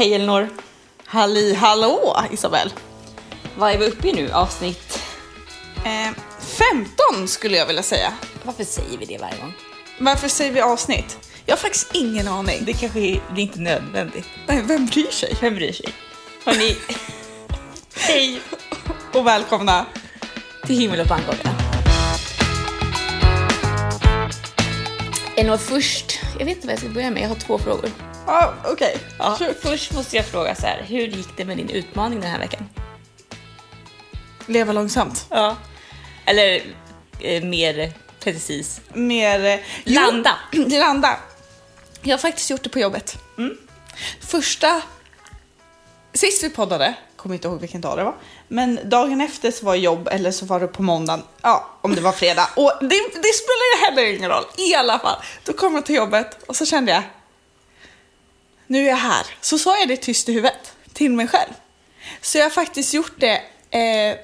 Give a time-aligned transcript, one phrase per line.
[0.00, 0.48] Hej Elinor!
[1.04, 2.72] Halli hallå Isabel!
[3.56, 4.30] Vad är vi uppe i nu?
[4.32, 5.02] Avsnitt?
[5.76, 6.16] Eh,
[7.10, 8.12] 15 skulle jag vilja säga.
[8.42, 9.52] Varför säger vi det varje gång?
[9.98, 11.30] Varför säger vi avsnitt?
[11.46, 12.64] Jag har faktiskt ingen aning.
[12.64, 14.26] Det kanske är, det är inte nödvändigt.
[14.46, 15.36] Nej, vem bryr sig?
[15.40, 15.88] Vem bryr sig?
[16.44, 16.76] Hörni,
[17.94, 18.40] hej
[19.14, 19.86] Och välkomna.
[20.66, 21.50] till Himmel och pannkaka.
[25.36, 27.90] Elinor, först, jag vet inte vad jag ska börja med, jag har två frågor.
[28.30, 28.98] Ja, okej.
[29.18, 29.54] Ja, Kör.
[29.62, 32.68] först måste jag fråga så här, hur gick det med din utmaning den här veckan?
[34.46, 35.26] Leva långsamt.
[35.30, 35.56] Ja.
[36.24, 36.62] Eller
[37.20, 39.44] eh, mer precis, Mer...
[39.44, 40.36] eh, jo, landa.
[40.78, 41.16] landa.
[42.02, 43.18] Jag har faktiskt gjort det på jobbet.
[43.38, 43.56] Mm.
[44.20, 44.82] Första...
[46.12, 48.14] Sist vi poddade, kommer inte ihåg vilken dag det var,
[48.48, 52.00] men dagen efter så var jobb eller så var det på måndagen, ja om det
[52.00, 52.48] var fredag.
[52.56, 55.16] Och det, det spelar ju heller ingen roll, i alla fall.
[55.44, 57.02] Då kom jag till jobbet och så kände jag,
[58.70, 59.26] nu är jag här.
[59.40, 61.50] Så sa jag det tyst i huvudet till mig själv.
[62.20, 64.16] Så jag har faktiskt gjort det eh,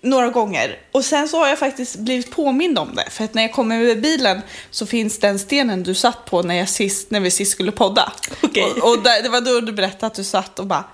[0.00, 0.78] några gånger.
[0.92, 3.10] Och sen så har jag faktiskt blivit påmind om det.
[3.10, 6.54] För att när jag kommer med bilen så finns den stenen du satt på när,
[6.54, 8.12] jag sist, när vi sist skulle podda.
[8.42, 8.62] Okej.
[8.64, 10.84] Och, och där, det var då du berättade att du satt och bara,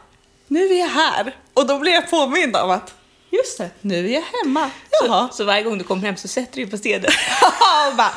[0.49, 1.37] nu är jag här.
[1.55, 2.95] Och då blev jag påmind om att,
[3.31, 4.71] just det, nu är jag hemma.
[5.03, 5.29] Jaha.
[5.29, 7.11] Så, så varje gång du kommer hem så sätter du dig på stenen.
[7.91, 8.15] och bara,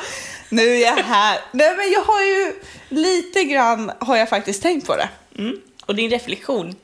[0.48, 1.40] nu är jag här.
[1.52, 2.54] Nej men jag har ju,
[2.88, 5.08] lite grann har jag faktiskt tänkt på det.
[5.38, 5.60] Mm.
[5.86, 6.76] Och din reflektion?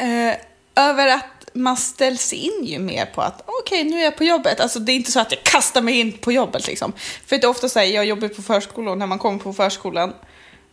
[0.00, 0.34] eh,
[0.74, 4.60] över att man ställs in ju mer på att okej, nu är jag på jobbet.
[4.60, 6.92] Alltså det är inte så att jag kastar mig in på jobbet liksom.
[7.26, 9.52] För det är ofta så här, jag jobbar på förskolan och när man kommer på
[9.52, 10.14] förskolan,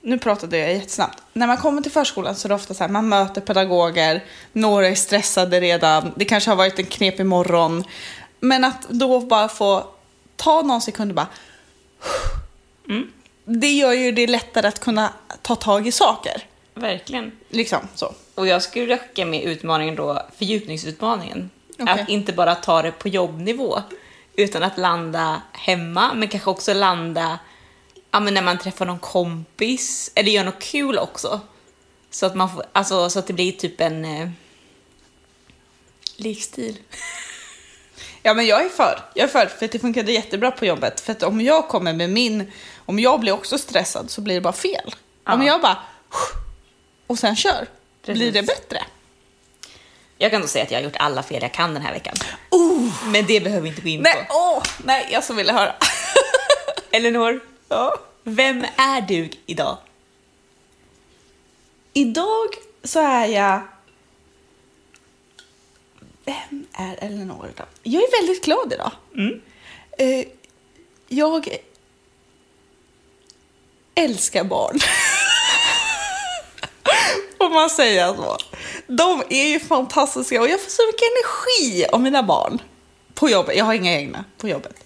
[0.01, 1.23] nu pratade jag jättesnabbt.
[1.33, 4.87] När man kommer till förskolan så är det ofta så här, man möter pedagoger, några
[4.87, 7.83] är stressade redan, det kanske har varit en knepig morgon.
[8.39, 9.87] Men att då bara få
[10.35, 11.27] ta någon sekund och bara
[12.89, 13.11] Mm.
[13.45, 16.45] det gör ju det lättare att kunna ta tag i saker.
[16.73, 17.31] Verkligen.
[17.49, 18.13] Liksom så.
[18.35, 21.49] Och jag skulle räcka med utmaningen då, fördjupningsutmaningen.
[21.79, 22.01] Okej.
[22.01, 23.81] Att inte bara ta det på jobbnivå,
[24.35, 27.39] utan att landa hemma, men kanske också landa
[28.11, 31.39] ja, men när man träffar någon kompis, eller gör något kul också.
[32.09, 34.29] Så att, man får, alltså, så att det blir typ en eh,
[36.15, 36.77] livsstil.
[38.27, 38.99] Ja men jag är för.
[39.13, 40.99] Jag är för, för att det funkade jättebra på jobbet.
[40.99, 42.51] För att om jag kommer med min,
[42.85, 44.95] om jag blir också stressad så blir det bara fel.
[45.25, 45.33] Ja.
[45.33, 45.77] Om jag bara
[47.07, 47.67] och sen kör,
[48.01, 48.19] Precis.
[48.19, 48.83] blir det bättre.
[50.17, 52.15] Jag kan då säga att jag har gjort alla fel jag kan den här veckan.
[52.51, 54.35] Oh, Men det behöver vi inte gå in nej, på.
[54.35, 55.75] åh, nej, jag så ville höra.
[56.91, 57.39] Elinor,
[57.69, 57.95] ja.
[58.23, 59.77] vem är du idag?
[61.93, 62.47] Idag
[62.83, 63.61] så är jag...
[66.27, 67.67] Vem är Elinor idag?
[67.83, 68.91] Jag är väldigt glad idag.
[69.15, 69.41] Mm.
[69.97, 70.25] Eh,
[71.07, 71.57] jag
[73.95, 74.79] älskar barn.
[77.37, 78.37] Får man säga så?
[78.87, 82.61] De är ju fantastiska och jag får så mycket energi av mina barn
[83.13, 83.57] på jobbet.
[83.57, 84.83] Jag har inga egna på jobbet.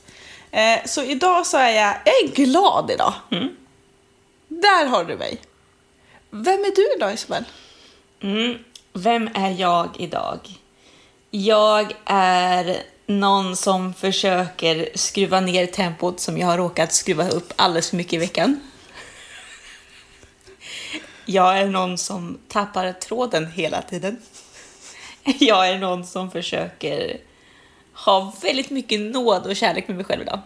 [0.51, 3.13] Eh, så idag så är jag, jag är glad idag.
[3.31, 3.49] Mm.
[4.47, 5.41] Där har du mig.
[6.29, 7.43] Vem är du idag Isabel?
[8.21, 8.57] Mm.
[8.93, 10.60] Vem är jag idag?
[11.33, 17.89] Jag är någon som försöker skruva ner tempot som jag har råkat skruva upp alldeles
[17.89, 18.59] för mycket i veckan.
[21.25, 24.21] Jag är någon som tappar tråden hela tiden.
[25.23, 27.17] Jag är någon som försöker
[27.93, 30.39] ha väldigt mycket nåd och kärlek med mig själv idag.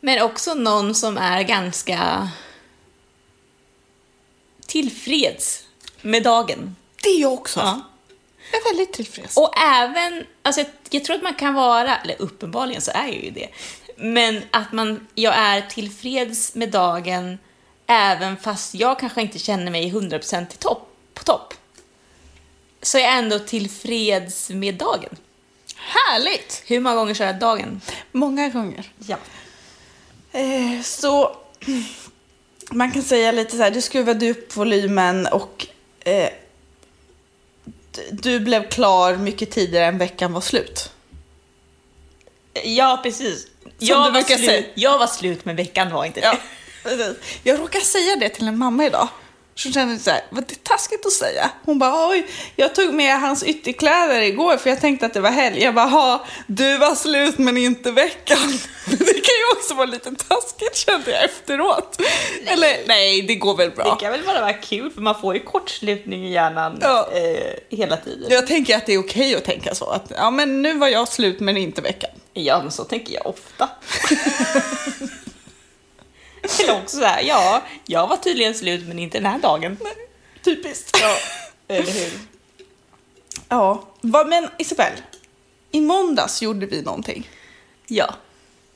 [0.00, 2.30] Men också någon som är ganska
[4.66, 5.64] tillfreds
[6.02, 6.76] med dagen.
[7.02, 7.60] Det är jag också.
[7.60, 7.80] Ja.
[8.52, 9.36] Jag är väldigt tillfreds.
[9.36, 13.24] Och även, alltså jag, jag tror att man kan vara, eller uppenbarligen så är jag
[13.24, 13.48] ju det,
[13.96, 17.38] men att man, jag är tillfreds med dagen
[17.86, 21.54] även fast jag kanske inte känner mig 100% till topp, på topp.
[22.82, 25.16] Så jag är ändå tillfreds med dagen.
[25.76, 26.62] Härligt!
[26.66, 27.80] Hur många gånger kör jag dagen?
[28.12, 28.92] Många gånger.
[29.06, 29.16] Ja.
[30.32, 31.36] Eh, så
[32.70, 35.66] man kan säga lite så här, du skruvade upp volymen och
[36.00, 36.30] eh,
[38.10, 40.90] du blev klar mycket tidigare än veckan var slut.
[42.64, 43.46] Ja, precis.
[43.78, 46.26] Jag var, slut, jag var slut men veckan var inte det.
[46.26, 46.38] Ja.
[47.42, 49.08] Jag råkade säga det till en mamma idag.
[49.58, 51.50] Så kände jag så här, vad det är taskigt att säga.
[51.64, 52.26] Hon bara, oj,
[52.56, 55.62] jag tog med hans ytterkläder igår för jag tänkte att det var helg.
[55.62, 58.38] Jag bara, ha, du var slut men inte veckan.
[58.88, 62.00] Det kan ju också vara lite taskigt kände jag efteråt.
[62.46, 63.84] Eller nej, det går väl bra.
[63.94, 67.08] Det kan väl bara vara kul för man får ju kortslutning i hjärnan Ja.
[67.12, 68.26] eh, hela tiden.
[68.30, 69.86] Jag tänker att det är okej att tänka så.
[69.90, 72.10] Att, ja, men nu var jag slut men inte veckan.
[72.32, 73.68] Ja, men så tänker jag ofta.
[76.42, 79.76] Eller också så här, ja, jag var tydligen slut men inte den här dagen.
[80.44, 80.98] Typiskt.
[81.02, 81.16] Ja,
[81.68, 82.12] eller hur?
[83.48, 84.96] Ja, vad, men Isabelle.
[85.70, 87.30] I måndags gjorde vi någonting.
[87.86, 88.14] Ja.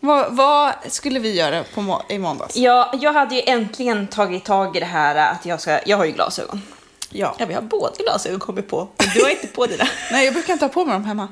[0.01, 2.57] Vad, vad skulle vi göra på må- i måndags?
[2.57, 2.95] ja.
[3.01, 6.13] Jag hade ju äntligen tagit tag i det här att jag ska, jag har ju
[6.13, 6.63] glasögon.
[7.11, 7.35] Ja.
[7.39, 8.89] Ja, vi har båda glasögon kommit på.
[8.99, 9.85] Men du har inte på dina.
[10.13, 11.29] Nej, jag brukar inte ha på mig dem hemma.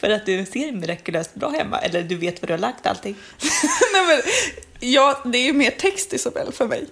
[0.00, 3.16] För att du ser mirakulöst bra hemma, eller du vet var du har lagt allting.
[3.92, 4.22] Nej, men,
[4.80, 6.86] ja, det är ju mer text Isabelle för mig.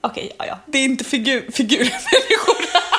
[0.00, 0.58] Okej, ja, ja.
[0.66, 2.56] Det är inte figur, figurmänniskor.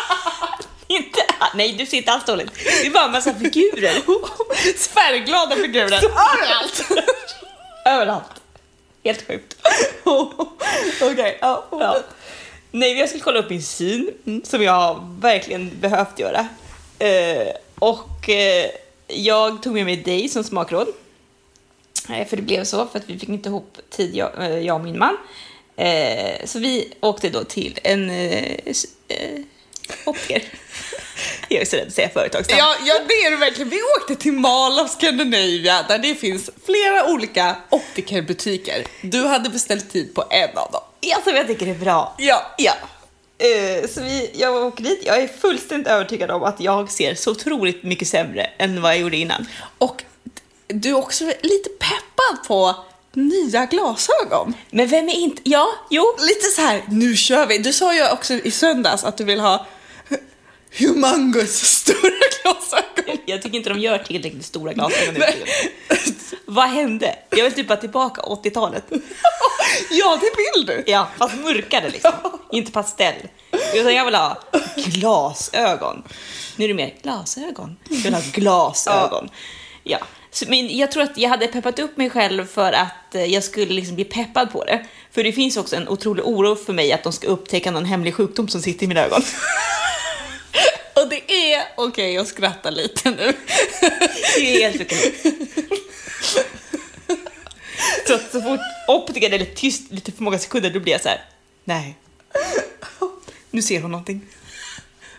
[0.87, 1.19] Inte,
[1.55, 2.51] nej, du ser inte alls dåligt.
[2.81, 3.93] Det är bara en massa figurer.
[4.93, 5.99] Färgglada figurer.
[6.03, 6.91] Överallt.
[7.85, 8.41] Överallt.
[9.03, 9.55] Helt sjukt.
[11.01, 11.65] Okej, ja.
[11.71, 11.97] Ja.
[12.71, 16.47] Nej, jag skulle kolla upp min syn, som jag verkligen behövt göra.
[16.99, 17.47] Eh,
[17.79, 18.69] och eh,
[19.07, 20.88] jag tog med mig dig som smakråd.
[22.09, 24.75] Eh, för det blev så, för att vi fick inte ihop tid, jag, eh, jag
[24.75, 25.17] och min man.
[25.75, 28.53] Eh, så vi åkte då till en eh,
[29.07, 29.39] eh,
[30.05, 30.44] optiker.
[31.50, 32.59] Jag är så rädd att säga företagsnamn.
[32.59, 33.69] Ja, ja, det är det verkligen.
[33.69, 38.88] Vi åkte till Mall of Scandinavia där det finns flera olika optikerbutiker.
[39.01, 40.81] Du hade beställt tid på en av dem.
[41.01, 42.15] Ja, som jag tycker är bra.
[42.17, 42.56] Ja.
[42.57, 42.73] Ja.
[43.44, 45.01] Eh, så vi, jag åker dit.
[45.06, 49.00] Jag är fullständigt övertygad om att jag ser så otroligt mycket sämre än vad jag
[49.00, 49.45] gjorde innan.
[49.78, 50.04] Och
[50.68, 52.75] du är också lite peppad på
[53.13, 54.54] nya glasögon.
[54.69, 55.42] Men vem är inte...
[55.45, 56.16] Ja, jo.
[56.19, 57.57] Lite så här, nu kör vi.
[57.57, 59.66] Du sa ju också i söndags att du vill ha
[60.80, 62.93] humongous stora glasögon.
[63.25, 65.25] Jag tycker inte de gör tillräckligt stora glasögon nu.
[66.45, 67.15] Vad hände?
[67.29, 68.83] Jag vill typ bara tillbaka 80-talet.
[69.89, 70.91] Ja, det vill du.
[70.91, 72.11] Ja, fast mörkare liksom.
[72.51, 73.15] Inte pastell.
[73.73, 74.39] Utan jag vill ha
[74.75, 76.03] glasögon.
[76.55, 77.77] Nu är det mer glasögon.
[77.89, 79.29] Jag vill ha glasögon.
[79.83, 79.97] Ja.
[80.31, 83.44] Så, men jag tror att jag hade peppat upp mig själv för att eh, jag
[83.44, 84.85] skulle liksom bli peppad på det.
[85.11, 88.13] För det finns också en otrolig oro för mig att de ska upptäcka någon hemlig
[88.13, 89.21] sjukdom som sitter i mina ögon.
[90.94, 93.33] Och det är okej att skratta lite nu.
[94.38, 95.13] Det är helt okej.
[98.07, 101.09] Så, så fort optikern är lite tyst lite för många sekunder, då blir jag så
[101.09, 101.25] här.
[101.63, 101.97] nej.
[103.51, 104.21] Nu ser hon någonting.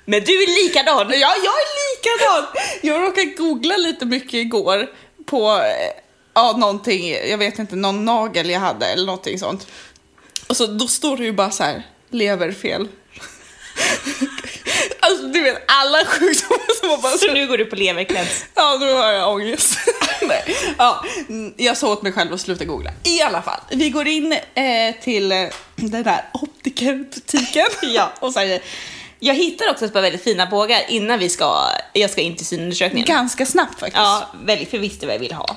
[0.05, 1.11] Men du är likadan!
[1.11, 2.47] Ja, jag är likadan.
[2.83, 4.91] Jag råkade googla lite mycket igår
[5.27, 6.03] på eh,
[6.35, 9.67] ja, någonting, jag vet inte, någon nagel jag hade eller någonting sånt.
[10.49, 12.89] Och så då står det ju bara så här, leverfel.
[15.07, 18.45] Alltså du vet alla sjukdomar som man bara Så nu går du på leverkläms.
[18.55, 19.79] Ja, nu har jag ångest.
[20.23, 20.57] Nej.
[20.79, 22.91] Ja, mm, jag sa åt mig själv att sluta googla.
[23.05, 25.39] I alla fall, vi går in eh, till eh,
[25.77, 28.13] den där optikerbutiken Ja.
[28.21, 28.63] och säger
[29.19, 32.47] Jag hittar också ett par väldigt fina bågar innan vi ska, jag ska in till
[32.47, 33.07] synundersökningen.
[33.07, 33.97] ganska snabbt faktiskt.
[33.97, 35.57] Ja, väldigt, för jag visste vad jag ville ha.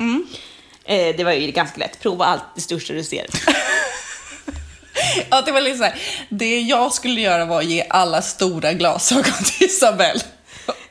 [0.85, 1.99] Eh, det var ju ganska lätt.
[1.99, 3.25] Prova allt det största du ser.
[5.29, 8.73] Ja, det var liksom så här, det jag skulle göra var att ge alla stora
[8.73, 10.21] glasögon till Isabelle.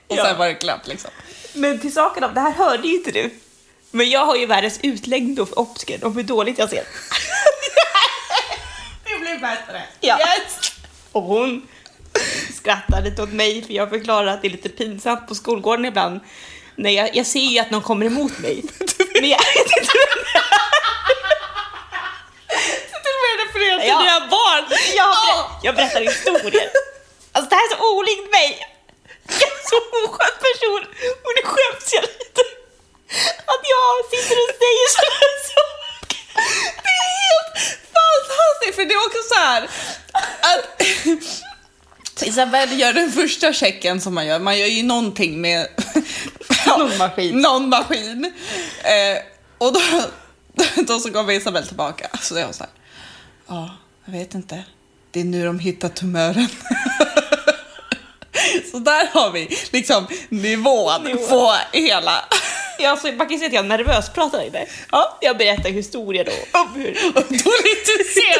[0.06, 0.24] Och Ja.
[0.24, 1.10] sen var det klart liksom.
[1.52, 3.30] Men till saken om, det här hörde ju inte du.
[3.90, 6.84] Men jag har ju världens utläggning då för optiker om hur dåligt jag ser.
[9.04, 9.82] Det blir bättre.
[10.00, 10.18] Ja.
[10.18, 10.72] Yes!
[11.12, 11.66] Och hon
[12.58, 16.20] skrattar lite åt mig för jag förklarar att det är lite pinsamt på skolgården ibland.
[16.76, 18.62] När jag, jag ser ju att någon kommer emot mig.
[19.20, 20.46] Men jag vet inte vem det är.
[23.02, 23.98] Till och med refererar till Ja.
[24.02, 24.64] dina barn.
[24.70, 25.14] jag, Ja.
[25.26, 26.70] ber, jag berättar historier.
[27.32, 28.50] Alltså det här är så olikt mig.
[29.40, 30.82] Jag är så oskön person
[31.24, 32.42] och nu skäms jag lite.
[33.52, 36.20] Att jag sitter och säger sådana här saker.
[36.84, 37.56] Det är helt
[37.96, 39.62] fantastiskt, för det är också så här
[40.50, 44.38] att Isabelle gör den första checken som man gör.
[44.38, 45.66] Man gör ju någonting med
[46.66, 47.38] Någon maskin.
[47.40, 48.32] någon maskin.
[48.84, 49.18] Eh,
[49.58, 49.80] och då,
[50.76, 52.08] då så kommer Isabelle tillbaka.
[52.22, 52.72] Så jag så här,
[53.46, 53.70] ja,
[54.04, 54.64] jag vet inte.
[55.10, 56.48] Det är nu de hittar tumören.
[58.70, 61.26] så där har vi liksom nivån Nivå.
[61.28, 62.24] på hela.
[62.78, 64.66] Ja, alltså, man kan ju säga att jag nervös pratar lite.
[64.92, 68.38] Ja, jag berättar historier då om hur dåligt du ser.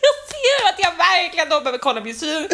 [0.00, 2.48] jag ser att jag verkligen då behöver kolla min syn.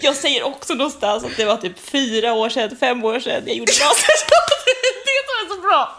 [0.00, 3.56] Jag säger också någonstans att det var typ fyra år sedan, fem år sedan jag
[3.56, 4.38] gjorde glasögon.
[5.04, 5.96] Det är så bra.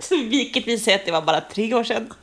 [0.00, 2.14] Så vilket visar att det var bara tre år sedan.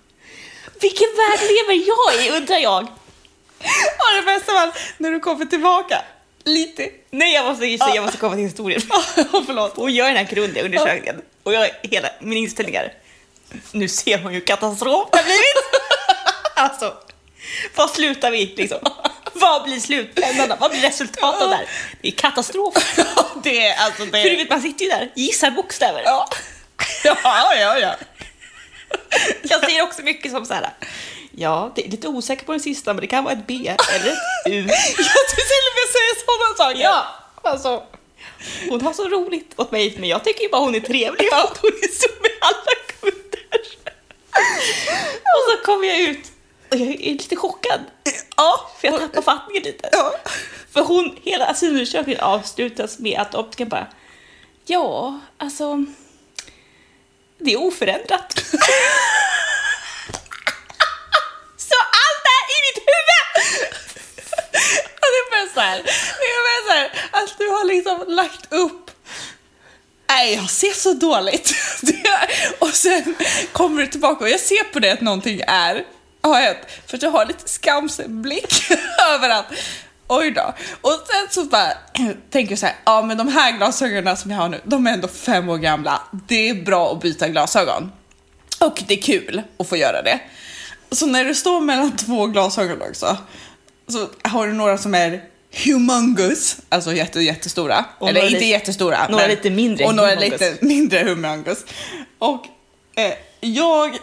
[0.81, 2.83] Vilken värld lever jag i undrar jag?
[2.83, 6.01] Och det bästa var när du kommer tillbaka.
[6.43, 6.89] Lite.
[7.09, 8.81] Nej, jag måste, jag måste komma till historien.
[9.45, 9.77] Förlåt.
[9.77, 11.21] Och gör den här grundliga undersökningen.
[11.43, 12.93] Och jag, hela min inställning är,
[13.71, 15.81] nu ser hon ju katastrof det har blivit.
[16.55, 16.93] Alltså,
[17.75, 18.79] vad slutar vi liksom?
[19.33, 20.57] Vad blir slutändan?
[20.59, 21.67] Vad blir resultatet där?
[22.01, 22.73] Det är katastrof.
[23.43, 24.21] Det är alltså det.
[24.23, 26.01] För du vet, man sitter ju där, gissar bokstäver.
[26.05, 26.29] Ja.
[27.03, 27.95] Ja, ja, ja.
[29.43, 30.73] Jag säger också mycket som så här.
[31.35, 33.53] Ja, det är lite osäker på den sista, men det kan vara ett B
[33.95, 34.67] eller ett U.
[34.67, 36.81] Jag till och med säga sådana saker.
[36.83, 37.05] Ja,
[37.43, 37.83] alltså.
[38.69, 41.37] Hon har så roligt åt mig, men jag tycker ju bara hon är trevlig för
[41.37, 43.61] att hon är så med alla kunder.
[45.23, 46.31] Och så kommer jag ut
[46.71, 47.79] och jag är lite chockad.
[48.37, 49.89] Ja, För jag tappar fattningen lite.
[49.91, 50.13] ja.
[50.73, 53.87] För hon, hela synundersökningen avslutas med att optikern bara
[54.65, 55.85] Ja, alltså
[57.41, 58.33] det är oförändrat.
[61.57, 63.31] så allt är i mitt huvud!
[65.01, 65.77] Och det är bara så här,
[66.19, 68.91] det är så här att du har liksom lagt upp
[70.11, 71.55] Nej, jag ser så dåligt.
[72.59, 73.15] Och sen
[73.51, 75.85] kommer du tillbaka och jag ser på dig att någonting är
[76.21, 76.57] har hänt.
[76.87, 78.71] För att jag har lite skamsen blick
[79.13, 79.45] över att
[80.19, 80.53] oj då.
[80.81, 81.73] Och sen så bara
[82.29, 84.93] tänker jag så här, ja men de här glasögonen som jag har nu, de är
[84.93, 86.01] ändå fem år gamla.
[86.27, 87.91] Det är bra att byta glasögon.
[88.59, 90.19] Och det är kul att få göra det.
[90.91, 93.17] Så när du står mellan två glasögon också,
[93.87, 95.23] så har du några som är
[95.65, 97.85] humongous, alltså jätte, jättestora.
[97.99, 99.07] Och Eller inte lite- jättestora.
[99.09, 100.41] några lite mindre Och några humongous.
[100.41, 101.65] lite mindre humongous.
[102.19, 102.45] Och
[102.95, 103.97] eh, jag,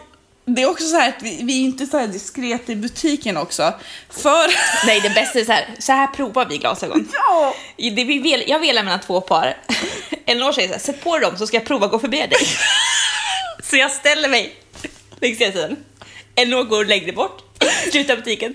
[0.49, 3.37] det är också så här att vi, vi är inte så här diskreta i butiken
[3.37, 3.75] också.
[4.11, 4.55] För...
[4.87, 7.09] Nej, det bästa är så här, så här provar vi glasögon.
[7.12, 7.55] ja!
[7.76, 9.57] Det vi vel, jag velar mellan två par.
[10.26, 12.49] Elinor säger så här, sätt på dem så ska jag prova att gå förbi dig.
[13.62, 14.55] Så jag ställer mig
[15.21, 15.76] längs ena sidan.
[16.35, 17.43] Elinor går längre bort,
[17.90, 18.55] slutar butiken,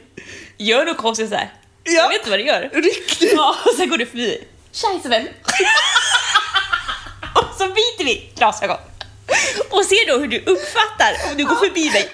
[0.58, 1.54] gör något konstigt så här.
[1.84, 1.92] Ja.
[1.92, 2.70] Jag vet inte vad du gör.
[2.74, 3.34] Riktigt.
[3.36, 4.44] Ja, och sen går du förbi.
[4.72, 5.30] Tja Isabel!
[7.36, 8.78] och så byter vi glasögon.
[9.70, 12.10] Och ser då hur du uppfattar om du går förbi mig.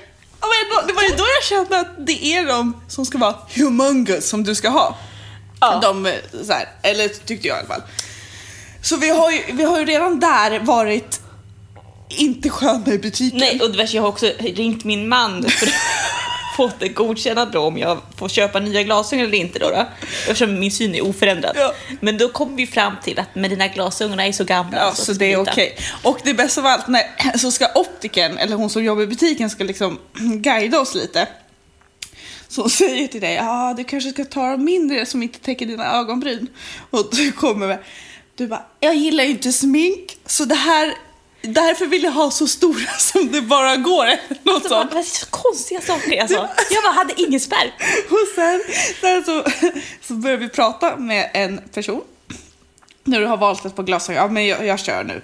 [0.88, 4.44] Det var ju då jag kände att det är de som ska vara humongous som
[4.44, 4.98] du ska ha.
[5.62, 5.80] Ja.
[5.82, 6.14] De, eh,
[6.46, 7.82] så här, eller tyckte jag i alla fall.
[8.82, 11.22] Så vi har ju, vi har ju redan där varit
[12.10, 13.40] inte sköna i butiken.
[13.40, 15.70] Nej, och det värsta, jag har också ringt min man för
[16.60, 20.60] fått det godkännande då om jag får köpa nya glasögon eller inte då, då eftersom
[20.60, 21.56] min syn är oförändrad.
[21.56, 21.74] Ja.
[22.00, 25.06] Men då kom vi fram till att med dina glasögon är så gamla Ja, så
[25.06, 25.78] så det är okej.
[26.04, 29.50] Och det bästa av allt, när, så ska optiken, eller hon som jobbar i butiken,
[29.50, 30.00] ska liksom
[30.42, 31.28] guida oss lite.
[32.48, 35.40] Så hon säger till dig, ja ah, du kanske ska ta de mindre som inte
[35.40, 36.48] täcker dina ögonbryn.
[36.90, 37.80] Och du kommer med,
[38.36, 40.94] du bara, jag gillar ju inte smink, så det här,
[41.42, 44.06] därför vill jag ha så stora som det bara går.
[44.44, 44.94] Något Så bara, sånt.
[44.94, 46.50] var så konstiga saker jag sa.
[46.72, 47.74] Jag bara hade ingen spärr.
[48.10, 48.62] Och sen,
[49.02, 49.44] sen så,
[50.02, 52.02] så börjar vi prata med en person.
[53.04, 55.22] När du har valt ett par glasögon, ja men jag, jag kör nu.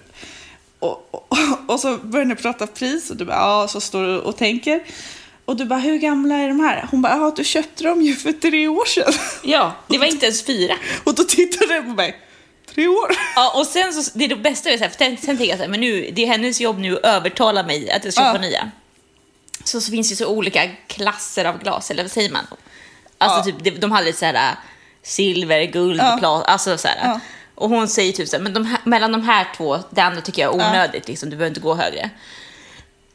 [0.79, 4.19] Och, och, och så börjar ni prata pris och du bara, ja, så står du
[4.19, 4.83] och tänker.
[5.45, 6.87] Och du bara, hur gamla är de här?
[6.91, 9.13] Hon bara, ja du köpte dem ju för tre år sedan.
[9.43, 10.75] Ja, det var inte ens fyra.
[11.03, 12.15] Och då tittar du på mig,
[12.75, 13.11] tre år?
[13.35, 15.45] Ja, och sen så, det är det bästa, är så här, för sen, sen tänker
[15.45, 18.13] jag så här, men nu, det är hennes jobb nu att övertala mig att jag
[18.13, 18.41] ska köpa Ja.
[18.41, 18.71] nya.
[19.63, 22.47] Så, så finns det så olika klasser av glas, eller vad säger man?
[23.17, 23.43] Alltså Ja.
[23.43, 24.55] typ, de, de hade lite så här
[25.03, 26.17] silver, guld, Ja.
[26.19, 26.97] plat, alltså så här.
[27.03, 27.19] Ja.
[27.55, 30.21] Och hon säger typ så här, men de här, mellan de här två, det andra
[30.21, 32.09] tycker jag är onödigt, liksom, du behöver inte gå högre.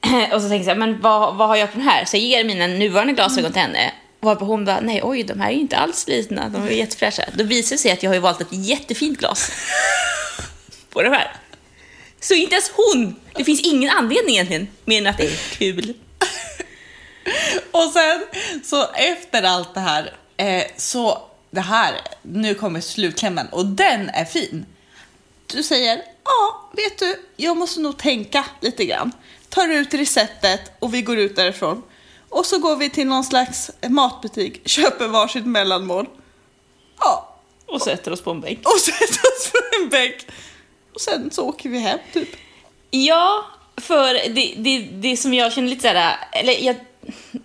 [0.32, 2.04] Och så tänker jag, men vad, vad har jag på den här?
[2.04, 3.92] Så jag ger mina nuvarande glasögon till henne.
[4.20, 7.24] Varpå hon bara, nej oj, de här är inte alls slitna, de är jättefräscha.
[7.34, 9.50] Då visar det sig att jag har ju valt ett jättefint glas
[10.90, 11.36] på de här.
[12.20, 15.94] Så inte ens hon, det finns ingen anledning egentligen, mer än att det är kul.
[17.70, 18.22] Och sen
[18.64, 24.24] så efter allt det här eh, så det här, nu kommer slutklämmen och den är
[24.24, 24.66] fin.
[25.46, 29.12] Du säger, ja vet du, jag måste nog tänka lite grann.
[29.48, 31.82] Tar ut receptet och vi går ut därifrån.
[32.30, 36.06] Och så går vi till någon slags matbutik, köper varsitt mellanmål.
[36.98, 38.58] Ja, Och sätter oss på en bänk.
[38.64, 40.14] och sätter oss på en bänk.
[40.94, 42.28] Och sen så åker vi hem typ.
[42.90, 43.44] Ja,
[43.76, 46.76] för det, det, det som jag känner lite såhär, eller jag,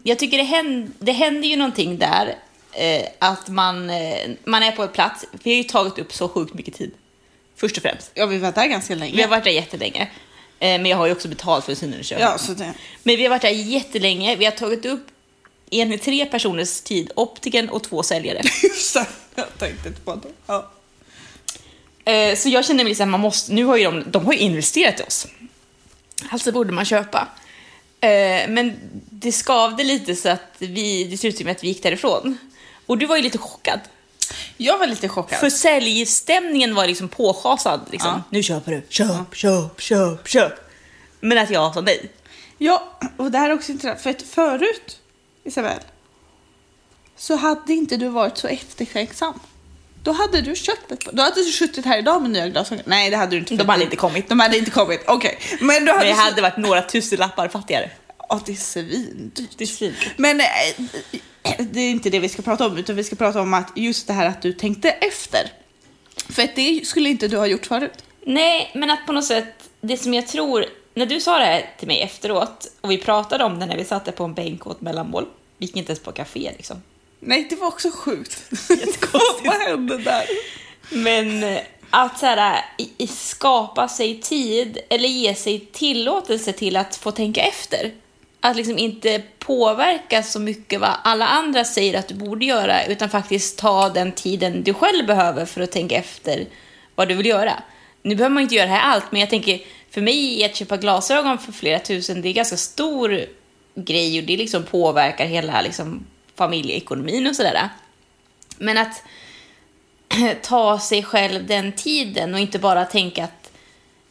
[0.04, 2.36] jag tycker det händer, det händer ju någonting där.
[2.72, 6.30] Eh, att man, eh, man är på en plats, vi har ju tagit upp så
[6.30, 6.92] sjukt mycket tid.
[7.56, 8.12] Först och främst.
[8.14, 9.16] Ja, vi var där ganska länge.
[9.16, 10.08] Vi har varit där jättelänge.
[10.60, 12.28] Eh, men jag har ju också betalt för synundersökning.
[12.28, 12.74] Ja, så det...
[13.04, 15.08] Men vi har varit där jättelänge, vi har tagit upp
[15.72, 18.42] enligt tre personers tid, optiken och två säljare.
[18.64, 20.30] Just det, jag tänkte inte på det.
[20.48, 20.72] Ja.
[22.12, 24.40] Eh, så jag känner mig liksom, man måste, nu har ju de, de har ju
[24.40, 25.28] investerat i oss.
[26.30, 27.28] Alltså borde man köpa.
[28.00, 28.74] Eh, men
[29.10, 32.38] det skavde lite så att vi, det slutade med att vi gick därifrån.
[32.86, 33.80] Och du var ju lite chockad.
[34.58, 35.40] Jag var lite chockad.
[35.40, 37.82] För säljstämningen var liksom påschasad.
[37.92, 38.12] Liksom.
[38.12, 38.24] Ja.
[38.30, 40.54] Nu köper du, köp, köp, köp, köp.
[41.20, 42.12] Men att jag sa nej.
[42.58, 45.00] Ja, och det här är också intressant, för att förut,
[45.44, 45.80] Isabel,
[47.18, 49.40] så hade inte du varit så eftertänksam.
[50.04, 52.84] Då hade du köpt ett Då hade du suttit här idag med nya glasögon.
[52.88, 53.56] Nej, det hade du inte.
[53.56, 54.30] De hade inte kommit.
[54.30, 55.40] De hade inte kommit, okej.
[55.62, 56.04] Men du hade...
[56.04, 57.92] Men jag hade varit några tusenlappar fattigare.
[58.30, 59.58] Ja, det är svindyrt.
[59.58, 60.18] Det är svindyrt.
[60.18, 60.46] Men eh,
[61.60, 64.08] det är inte det vi ska prata om, utan vi ska prata om att just
[64.08, 65.52] det här att du tänkte efter.
[66.30, 68.04] För att det skulle inte du ha gjort förut.
[68.26, 71.70] Nej, men att på något sätt, det som jag tror, när du sa det här
[71.80, 74.82] till mig efteråt och vi pratade om det när vi satt på en bänk åt
[74.82, 75.26] mellanmål,
[75.58, 76.82] vi gick inte ens på café liksom.
[77.20, 78.44] Nej, det var också sjukt.
[78.70, 79.46] Jättekonstigt.
[79.46, 80.24] Vad hände där?
[80.90, 81.60] Men eh,
[81.90, 82.66] att så här,
[82.98, 87.92] i- skapa sig tid eller ge sig tillåtelse till att få tänka efter.
[88.46, 93.10] Att liksom inte påverka så mycket vad alla andra säger att du borde göra utan
[93.10, 96.46] faktiskt ta den tiden du själv behöver för att tänka efter
[96.96, 97.64] vad du vill göra.
[98.02, 100.78] Nu behöver man inte göra det här allt, men jag tänker för mig att köpa
[100.78, 103.26] glasögon för flera tusen, det är en ganska stor
[103.76, 107.70] grej och det liksom påverkar hela liksom, familjeekonomin och sådär.
[108.58, 109.04] Men att
[110.42, 113.45] ta sig själv den tiden och inte bara tänka att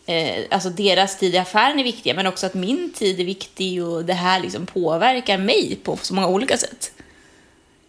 [0.07, 3.85] eh, alltså deras tid i affären är viktiga, men också att min tid är viktig
[3.85, 6.93] och det här liksom påverkar mig på så många olika sätt.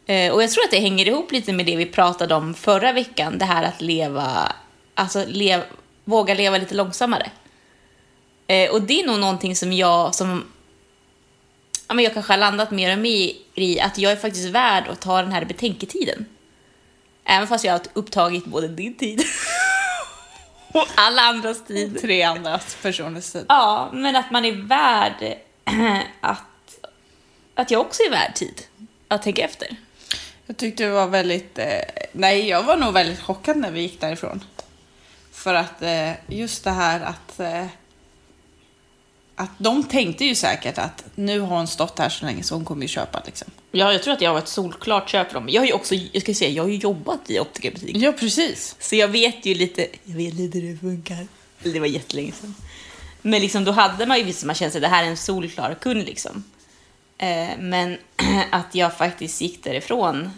[0.06, 2.94] Eh, och jag tror att det hänger ihop lite med det vi pratade om förra
[2.94, 4.52] veckan, det här att leva,
[4.94, 5.62] alltså lev,
[6.04, 7.32] våga leva lite långsammare.
[8.48, 10.46] Eh, och det är nog någonting som jag, som
[11.88, 14.88] ja, men jag kanske har landat mer och mer i, att jag är faktiskt värd
[14.88, 16.26] att ta den här betänketiden.
[17.24, 19.24] Även fast jag har upptagit både din tid
[20.76, 22.02] och alla andras tid.
[22.02, 23.46] Tre andra personers tid.
[23.50, 25.38] Ja, men att man är värd
[26.22, 26.86] att,
[27.56, 28.62] att jag också är värd tid
[29.08, 29.68] att tänka efter.
[30.46, 31.60] Jag tyckte det var väldigt...
[31.60, 31.80] Eh,
[32.12, 34.44] nej, jag var nog väldigt chockad när vi gick därifrån.
[35.32, 37.40] För att eh, just det här att...
[37.40, 37.66] Eh,
[39.36, 42.66] att de tänkte ju säkert att nu har hon stått här så länge så hon
[42.66, 43.48] kommer ju köpa liksom.
[43.72, 45.50] Ja, jag tror att jag har ett solklart köp för dem.
[45.50, 47.98] Jag har ju också, jag ska säga, jag har ju jobbat i optikerbutik.
[47.98, 48.76] Ja, precis.
[48.80, 51.28] Så jag vet ju lite, jag vet lite hur det funkar.
[51.64, 52.56] Det var jättelänge sedan.
[53.22, 55.74] Men liksom, då hade man ju visst, man kände sig, det här är en solklar
[55.82, 56.44] kund liksom.
[57.18, 57.98] Eh, men
[58.52, 60.30] att jag faktiskt gick därifrån.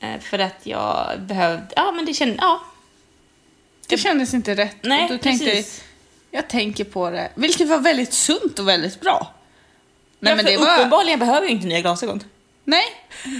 [0.00, 2.64] Eh, för att jag behövde, ja men det kändes, ja.
[3.88, 4.76] Det kändes inte rätt.
[4.82, 5.84] Nej, då tänkte precis.
[6.30, 7.30] Jag, tänker på det.
[7.34, 9.34] Vilket var väldigt sunt och väldigt bra.
[10.18, 10.74] Nej, ja, men det var...
[10.74, 12.22] uppenbarligen behöver jag inte nya glasögon.
[12.64, 12.84] Nej,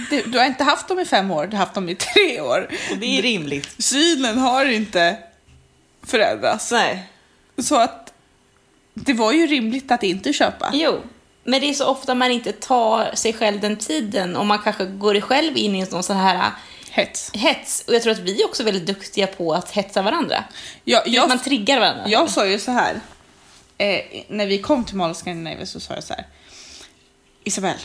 [0.09, 2.41] du, du har inte haft dem i fem år, du har haft dem i tre
[2.41, 2.67] år.
[2.91, 3.83] Och det är rimligt.
[3.83, 5.17] Synen har inte
[6.03, 6.71] förändrats.
[6.71, 7.07] Nej.
[7.57, 8.13] Så att
[8.93, 10.69] det var ju rimligt att inte köpa.
[10.73, 10.99] Jo,
[11.43, 14.85] men det är så ofta man inte tar sig själv den tiden och man kanske
[14.85, 16.51] går själv in i någon sån här
[16.93, 17.31] Hets.
[17.33, 17.83] hets.
[17.87, 20.37] Och jag tror att vi är också väldigt duktiga på att hetsa varandra.
[20.37, 20.45] Att
[20.83, 22.03] jag, man triggar varandra.
[22.07, 22.99] jag sa ju så här.
[23.77, 26.27] Eh, när vi kom till Mall Scandinavia så sa jag så här.
[27.43, 27.77] Isabel,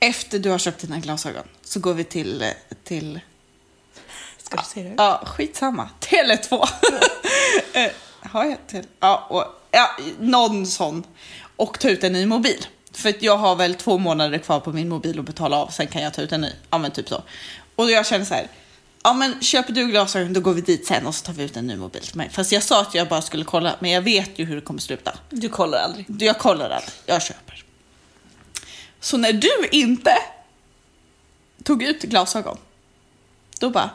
[0.00, 2.48] efter du har köpt dina glasögon så går vi till, eh,
[2.84, 3.20] till
[4.38, 4.94] Ska du säga det?
[4.98, 5.88] Ja, skitsamma.
[6.00, 6.68] Tele2.
[7.72, 7.90] Eh,
[8.20, 8.84] Har jag Tele...
[9.00, 11.04] Ja, och, ja, någon sån.
[11.56, 12.66] Och ta ut en ny mobil.
[12.92, 15.86] För att jag har väl två månader kvar på min mobil att betala av, sen
[15.86, 16.52] kan jag ta ut en ny.
[16.70, 17.22] Ja, men typ så.
[17.78, 18.48] Och jag känner så här.
[19.02, 21.56] Ja, men köper du glasögon, då går vi dit sen och så tar vi ut
[21.56, 22.30] en ny mobil till mig.
[22.30, 24.80] Fast jag sa att jag bara skulle kolla, men jag vet ju hur det kommer
[24.80, 25.18] sluta.
[25.30, 26.06] Du kollar aldrig.
[26.22, 27.64] Jag kollar aldrig, jag köper.
[29.00, 30.18] Så när du inte
[31.64, 32.58] tog ut glasögon,
[33.60, 33.90] då bara,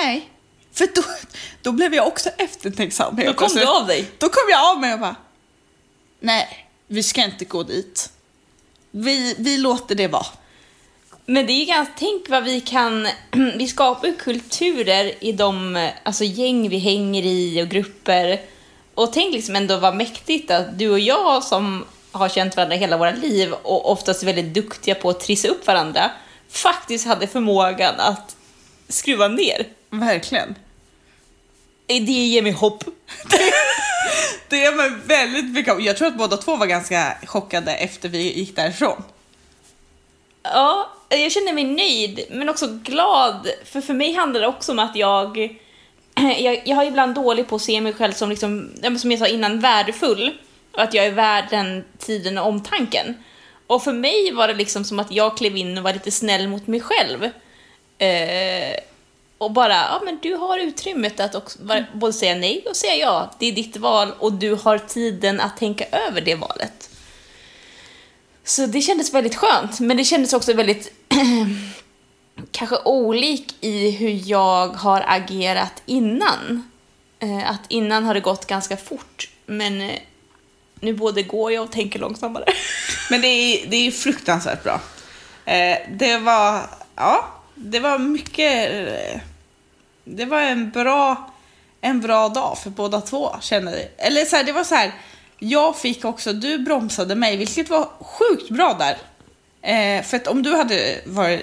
[0.00, 0.30] nej.
[0.72, 1.02] För då,
[1.62, 3.16] då blev jag också eftertänksam.
[3.16, 4.10] Då kom du av dig.
[4.18, 5.16] Då kom jag av mig och bara,
[6.20, 8.12] nej, vi ska inte gå dit.
[8.90, 10.26] Vi, vi låter det vara.
[11.30, 13.08] Men det är ju ganska, tänk vad vi kan,
[13.56, 18.40] vi skapar ju kulturer i de alltså, gäng vi hänger i och grupper.
[18.94, 22.96] Och tänk liksom ändå vad mäktigt att du och jag som har känt varandra hela
[22.96, 26.10] våra liv och oftast är väldigt duktiga på att trissa upp varandra,
[26.50, 28.36] faktiskt hade förmågan att
[28.88, 29.66] skruva ner.
[29.90, 30.54] Verkligen.
[31.86, 32.84] Det ger mig hopp.
[34.48, 35.84] Det är mig väldigt mycket.
[35.84, 39.02] Jag tror att båda två var ganska chockade efter vi gick därifrån.
[40.52, 43.48] Ja, jag känner mig nöjd, men också glad.
[43.64, 45.56] För för mig handlar det också om att jag...
[46.38, 49.26] Jag, jag har ibland dålig på att se mig själv som, liksom, som jag sa
[49.26, 50.34] innan, värdefull.
[50.72, 53.14] Och att jag är värd den tiden och omtanken.
[53.66, 56.48] Och för mig var det liksom som att jag klev in och var lite snäll
[56.48, 57.24] mot mig själv.
[57.98, 58.80] Eh,
[59.38, 62.94] och bara, ja men du har utrymmet att också, bara- både säga nej och säga
[62.96, 63.30] ja.
[63.38, 66.87] Det är ditt val och du har tiden att tänka över det valet.
[68.48, 70.92] Så det kändes väldigt skönt, men det kändes också väldigt
[72.50, 76.70] kanske olik i hur jag har agerat innan.
[77.18, 79.98] Eh, att innan har det gått ganska fort, men eh,
[80.80, 82.44] nu både går jag och tänker långsammare.
[83.10, 84.80] Men det är, det är fruktansvärt bra.
[85.44, 88.70] Eh, det var, ja, det var mycket,
[90.04, 91.30] det var en bra,
[91.80, 94.06] en bra dag för båda två kände jag.
[94.06, 94.92] Eller så här, det var så här,
[95.38, 98.96] jag fick också, du bromsade mig, vilket var sjukt bra där.
[99.62, 101.40] Eh, för att om du hade varit,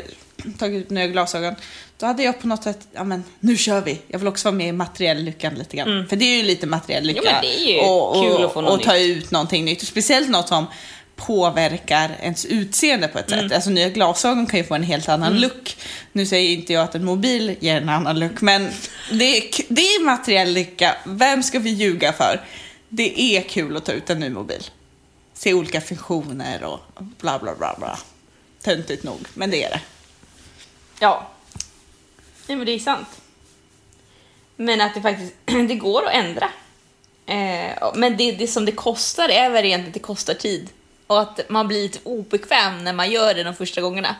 [0.59, 1.55] tagit ut nya glasögon,
[1.97, 4.01] då hade jag på något sätt, ja men nu kör vi.
[4.07, 6.07] Jag vill också vara med i materiell lyckan lite grann.
[6.09, 7.21] För det är ju lite materiell lycka.
[7.21, 7.33] Mm.
[7.33, 9.87] men det är ju och, och, kul att få något och ta ut någonting nytt.
[9.87, 10.65] Speciellt något som
[11.15, 13.49] påverkar ens utseende på ett Mm.
[13.49, 13.55] sätt.
[13.55, 15.77] Alltså nya glasögon kan ju få en helt annan look.
[16.11, 18.69] Nu säger inte jag att en mobil ger en annan look, men
[19.11, 20.95] det är, det är materiell lycka.
[21.05, 22.41] Vem ska vi ljuga för?
[22.89, 24.63] Det är kul att ta ut en ny mobil.
[25.33, 27.99] Se olika funktioner och bla bla bla bla.
[28.61, 29.81] Töntigt nog, men det är det.
[30.99, 31.27] Ja.
[32.47, 33.07] Nej, men det är sant.
[34.55, 36.49] Men att det faktiskt det går att ändra.
[37.25, 40.69] Eh, men det, det som det kostar är väl egentligen att det kostar tid.
[41.07, 44.15] Och att man blir lite obekväm när man gör det de första gångerna.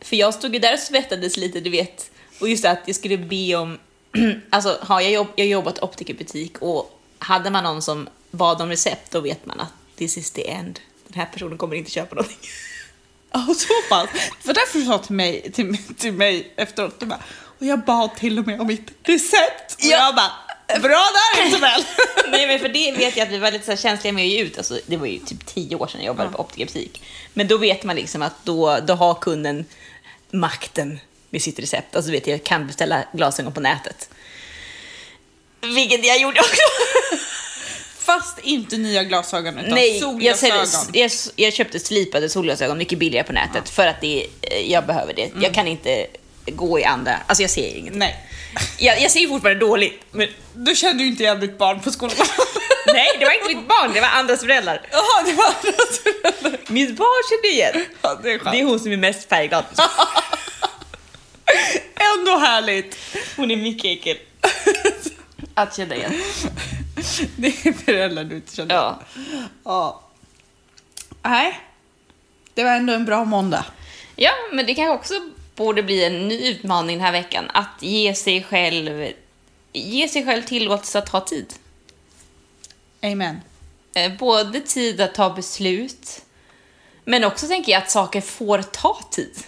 [0.00, 2.10] För jag stod ju där och svettades lite, du vet.
[2.40, 3.78] Och just att jag skulle be om...
[4.50, 6.93] alltså, har jag, jobb, jag har jobbat i optikerbutik och
[7.24, 10.80] hade man någon som bad om recept, då vet man att this is the end.
[11.08, 12.38] Den här personen kommer inte köpa någonting.
[13.32, 14.08] Ja, så pass.
[14.42, 17.20] Det var därför du sa till mig, till, till mig efteråt, du bara,
[17.58, 19.74] och jag bad till och med om mitt recept.
[19.74, 19.88] Och Ja.
[20.06, 20.32] jag bara,
[20.80, 21.84] bra där Isabel.
[22.30, 24.40] Nej men för det vet jag att vi var lite så känsliga med att ge
[24.42, 24.58] ut.
[24.58, 27.02] Alltså, det var ju typ tio år sedan jag jobbade på optikerbutik.
[27.32, 29.64] Men då vet man liksom att då, då har kunden
[30.30, 31.96] makten med sitt recept.
[31.96, 34.08] Alltså vet jag, jag kan beställa glasögon på nätet.
[35.64, 36.62] Vilket jag gjorde också.
[37.98, 40.66] Fast inte nya glasögon utan Nej, jag, solglasögon.
[40.66, 41.10] säljer- jag,
[41.46, 45.30] jag köpte slipade solglasögon mycket billigare på nätet för att det, eh, jag behöver det.
[45.42, 46.06] Jag kan inte
[46.46, 47.94] gå i andra, alltså jag ser inget.
[47.94, 48.16] Nej.
[48.78, 50.00] Jag, jag ser fortfarande dåligt.
[50.10, 52.16] Men, Du kände ju inte igen mitt barn på skolan.
[52.86, 54.80] nej, det var inte mitt barn, det var andras föräldrar.
[54.92, 56.60] Jaha, det var andras föräldrar.
[56.72, 57.86] Mitt barn kände igen.
[58.02, 58.52] Ja, det är skönt.
[58.52, 59.64] Det är hon som är mest färgglad.
[62.18, 62.96] Ändå härligt.
[63.36, 64.16] Hon är mycket äckel.
[65.54, 66.12] Att känna igen.
[67.36, 68.74] Det är föräldrar du inte känner.
[68.74, 69.00] Ja.
[69.64, 70.00] ja.
[71.22, 71.60] Nej.
[72.54, 73.64] Det var ändå en bra måndag.
[74.16, 75.14] ja, men det kanske också
[75.56, 77.50] borde bli en ny utmaning den här veckan.
[77.54, 79.12] Att ge sig själv,
[79.72, 81.54] ge sig själv tillåtelse att ta tid.
[83.02, 83.40] Amen.
[83.94, 86.24] Eh, Både tid att ta beslut,
[87.04, 89.42] men också tänker jag att saker får ta tid.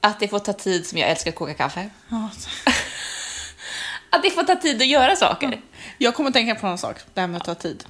[0.00, 1.90] Att det får ta tid som jag älskar att koka kaffe.
[2.08, 2.30] Ja.
[4.10, 5.60] Att det får ta tid att göra saker.
[5.98, 7.84] Jag kommer att tänka på en sak, det här med att ta tid.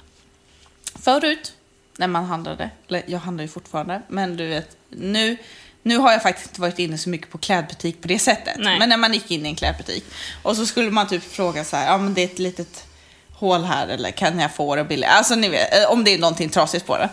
[0.95, 1.53] Förut,
[1.97, 5.37] när man handlade, eller jag handlar ju fortfarande, men du vet, nu,
[5.83, 8.55] nu har jag faktiskt inte varit inne så mycket på klädbutik på det sättet.
[8.57, 8.79] Nej.
[8.79, 10.05] Men när man gick in i en klädbutik
[10.43, 12.85] och så skulle man typ fråga så här, ja men det är ett litet
[13.33, 15.09] hål här eller kan jag få det billigt?
[15.09, 17.09] Alltså ni vet, eh, om det är någonting trasigt på det.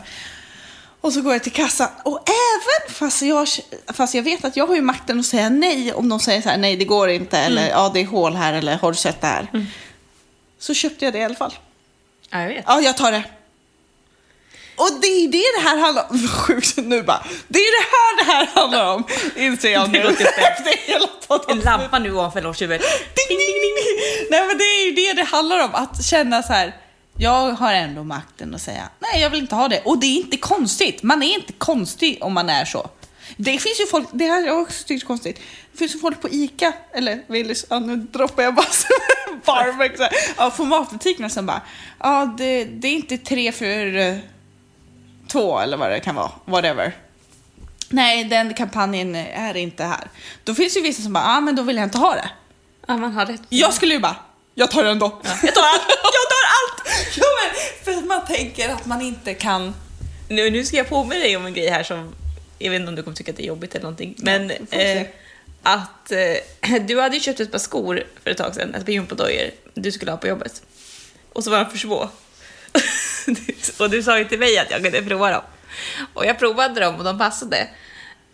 [1.07, 3.49] Och så går jag till kassan och även fast jag,
[3.95, 6.49] fast jag vet att jag har ju makten att säga nej om de säger så
[6.49, 9.21] här, nej det går inte eller ja det är hål här eller har du sett
[9.21, 9.66] det här?
[10.59, 11.55] Så köpte jag det i alla fall.
[12.31, 12.64] Ja, jag vet.
[12.66, 13.25] Ja, jag tar det.
[14.77, 16.29] Och det är det det här handlar om.
[16.47, 17.27] Sjukt nu bara.
[17.49, 19.05] Det är det här det här handlar om.
[19.37, 19.99] Inser jag nu.
[19.99, 21.09] Efter hela
[21.49, 22.87] En lampa nu ovanför låshuvudet.
[23.14, 24.29] Ding, ding, ding, ding.
[24.31, 25.75] Nej men det är ju det det handlar om.
[25.75, 26.86] Att känna så här.
[27.18, 29.81] Jag har ändå makten att säga nej jag vill inte ha det.
[29.85, 31.02] Och det är inte konstigt.
[31.02, 32.90] Man är inte konstig om man är så.
[33.37, 35.40] Det finns ju folk, det här har jag också tyckt konstigt.
[35.72, 38.90] Det finns ju folk på ICA, eller Willys, ja, nu droppar jag bara som
[39.29, 40.12] en barback så här.
[40.37, 41.62] Ja, på matbutikerna som bara,
[42.00, 44.16] ja det, det är inte tre för eh,
[45.29, 46.96] två eller vad det kan vara, whatever.
[47.88, 50.09] Nej, den kampanjen är inte här.
[50.44, 52.31] Då finns ju vissa som bara, ja men då vill jag inte ha det.
[52.88, 53.42] Ja, man har rätt.
[53.48, 54.16] Jag skulle ju bara,
[54.55, 55.20] jag tar den då.
[55.24, 55.83] Jag tar allt!
[55.88, 56.15] jag tar allt!
[57.16, 59.74] Ja, men för att man tänker att man inte kan...
[60.28, 62.14] Nu, nu ska jag påminna dig om en grej här som,
[62.59, 64.98] jag vet inte om du kommer tycka att det är jobbigt eller någonting, men se.
[64.98, 65.06] eh,
[65.62, 68.92] att eh, du hade ju köpt ett par skor för ett tag sedan, ett par
[68.92, 70.62] gympadojer du skulle ha på jobbet.
[71.32, 72.11] Och så var de för små.
[73.78, 75.42] och du sa ju till mig att jag kunde prova dem.
[76.14, 77.68] Och jag provade dem och de passade.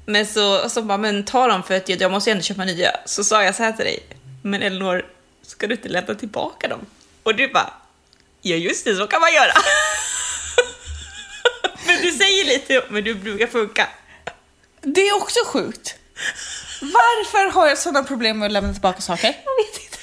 [0.07, 2.65] Men så, så bara, men ta dem för att jag, jag måste ju ändå köpa
[2.65, 2.91] nya.
[3.07, 3.99] Så sa jag så här till dig,
[4.43, 5.07] men Elinor,
[5.43, 6.87] ska du inte lämna tillbaka dem?
[7.23, 7.73] Och du bara,
[8.43, 9.53] ja just det, så kan man göra.
[11.87, 13.89] men du säger lite, men du brukar funka.
[14.81, 15.95] Det är också sjukt.
[16.81, 19.27] Varför har jag sådana problem med att lämna tillbaka saker?
[19.27, 19.99] Jag vet inte.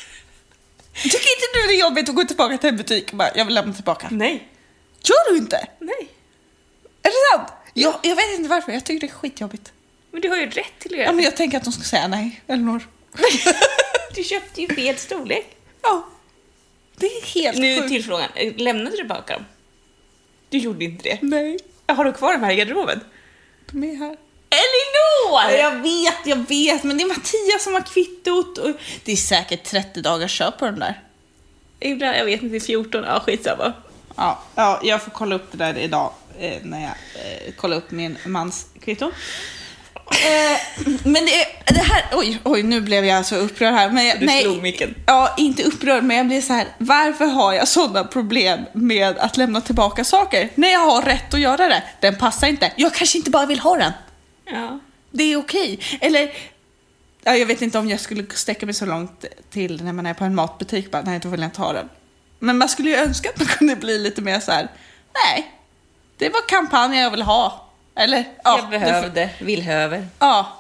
[0.94, 3.46] Tycker inte du det är jobbigt att gå tillbaka till en butik och bara, jag
[3.46, 4.08] vill lämna tillbaka?
[4.12, 4.48] Nej.
[5.04, 5.68] Gör du inte?
[5.80, 6.10] Nej.
[7.04, 7.54] Är det sant?
[7.74, 9.72] Jag, jag vet inte varför, jag tycker det är skitjobbigt.
[10.12, 11.24] Men du har ju rätt till att göra Ja, men det.
[11.24, 12.88] jag tänker att de ska säga nej, Elinor.
[14.16, 15.56] Du köpte ju fel storlek.
[15.82, 16.08] Ja.
[17.00, 17.90] Det är helt Nu sjukt.
[17.90, 19.46] till frågan, lämnade du tillbaka dem?
[20.50, 21.18] Du gjorde inte det.
[21.22, 23.00] Nej, Har du kvar dem här i garderoben?
[23.72, 24.18] de är här.
[24.50, 25.60] Elinor!
[25.60, 28.58] Jag vet, jag vet, men det är Mattias som har kvittot.
[28.58, 28.72] Och
[29.06, 31.04] det är säkert 30 dagars köp på den där.
[31.80, 33.74] Ibland, jag vet inte, 14, ja skitsamma.
[34.16, 36.92] Ja, ja, jag får kolla upp det där idag eh, när jag
[37.26, 39.12] eh, kollar upp min mans kvitto.
[40.12, 40.60] Eh,
[41.04, 43.90] men det, det här, oj, oj, nu blev jag så upprörd här.
[43.90, 44.96] Men jag, Du nej, slog micken.
[45.06, 49.38] Ja, inte upprörd, men jag blir så här, varför har jag sådana problem med att
[49.38, 50.50] lämna tillbaka saker?
[50.56, 51.84] När jag har rätt att göra det.
[52.00, 52.72] Den passar inte.
[52.76, 53.92] Jag kanske inte bara vill ha den.
[54.46, 54.80] Ja.
[55.12, 55.80] Det är okej.
[56.02, 56.32] Eller,
[57.24, 60.14] ja, jag vet inte om jag skulle sträcka mig så långt till när man är
[60.14, 61.90] på en matbutik, bara, nej då vill jag inte ha den.
[62.40, 64.68] Men man skulle ju önska att man kunde bli lite mer så här,
[65.26, 65.52] nej,
[66.18, 67.69] det var kampanjen jag vill ha.
[68.00, 68.60] Eller, ja.
[68.60, 70.08] jag behövde, vill höver.
[70.20, 70.58] Ja.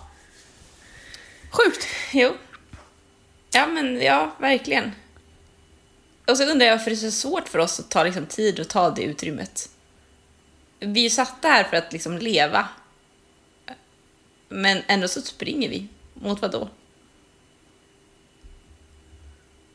[1.51, 1.87] Sjukt.
[2.13, 2.33] Jo.
[3.51, 4.91] Ja, men ja, verkligen.
[6.27, 8.59] Och så undrar jag varför det är så svårt för oss att ta liksom, tid
[8.59, 9.69] och ta det utrymmet.
[10.79, 12.67] Vi är ju satta här för att liksom leva.
[14.49, 15.87] Men ändå så springer vi.
[16.13, 16.69] Mot vad då?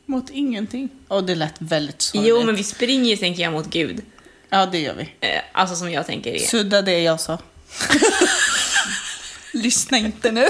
[0.05, 0.89] Mot ingenting.
[1.07, 2.29] Och det lät väldigt sorgligt.
[2.29, 4.01] Jo, men vi springer ju, tänker jag, mot Gud.
[4.49, 5.27] Ja, det gör vi.
[5.27, 6.39] Eh, alltså som jag tänker är.
[6.39, 7.39] Sudda det jag sa.
[9.53, 10.47] Lyssna inte nu.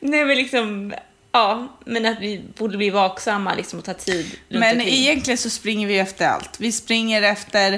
[0.00, 0.94] Nej, men liksom...
[1.32, 4.94] Ja, men att vi borde bli vaksamma liksom, och ta tid runt Men omkring.
[4.94, 6.60] egentligen så springer vi efter allt.
[6.60, 7.72] Vi springer efter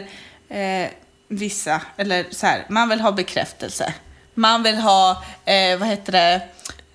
[0.48, 0.88] eh,
[1.28, 3.94] vissa, eller så här, man vill ha bekräftelse.
[4.34, 6.40] Man vill ha, eh, vad heter det,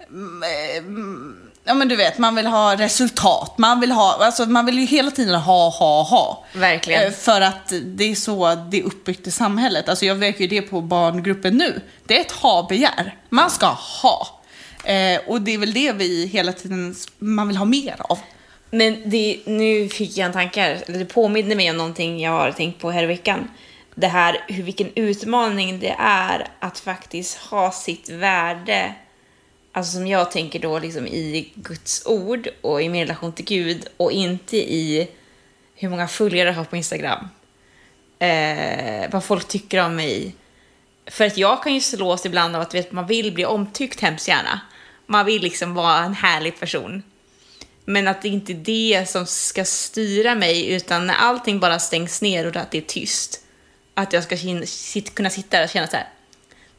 [0.10, 3.58] Mm, eh, mm, ja men du vet, man vill ha resultat.
[3.58, 6.45] Man vill ha, alltså man vill ju hela tiden ha, ha, ha.
[6.54, 7.04] Verkligen.
[7.04, 9.89] Eh, För att det är så det är uppbyggt i samhället.
[9.89, 11.82] Alltså jag märker ju det på barngruppen nu.
[12.06, 13.15] Det är ett ha-begär.
[13.30, 13.65] Man ska
[14.02, 14.41] ha.
[14.84, 18.19] Eh, och det är väl det vi hela tiden, man vill ha mer av.
[18.71, 22.82] Men det, nu fick jag en tanke det påminner mig om någonting jag har tänkt
[22.82, 23.50] på här i veckan.
[23.95, 28.93] Det här hur, vilken utmaning det är att faktiskt ha sitt värde,
[29.71, 33.88] alltså som jag tänker då liksom i Guds ord och i min relation till Gud
[33.97, 35.10] och inte i
[35.75, 37.27] hur många följare jag har på Instagram.
[38.19, 40.36] Eh, vad folk tycker om mig.
[41.05, 44.27] För att jag kan ju slås ibland av att vet, man vill bli omtyckt hemskt
[44.27, 44.62] gärna.
[45.05, 47.03] Man vill liksom vara en härlig person.
[47.86, 52.21] Men att det inte är det som ska styra mig, utan när allting bara stängs
[52.21, 53.45] ner och att det är tyst.
[53.93, 54.38] Att jag ska
[55.13, 56.10] kunna sitta där och känna så här.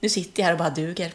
[0.00, 1.12] Nu sitter jag här och bara duger.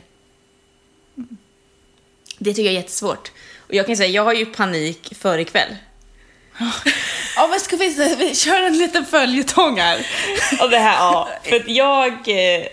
[2.38, 3.32] Det tycker jag är jättesvårt.
[3.67, 5.76] Och jag kan säga, jag har ju panik för ikväll.
[7.36, 10.08] Ja, men ska vi, vi kör en liten följetong här?
[10.62, 11.30] Och det här, ja.
[11.43, 12.12] För att jag...
[12.28, 12.65] Eh,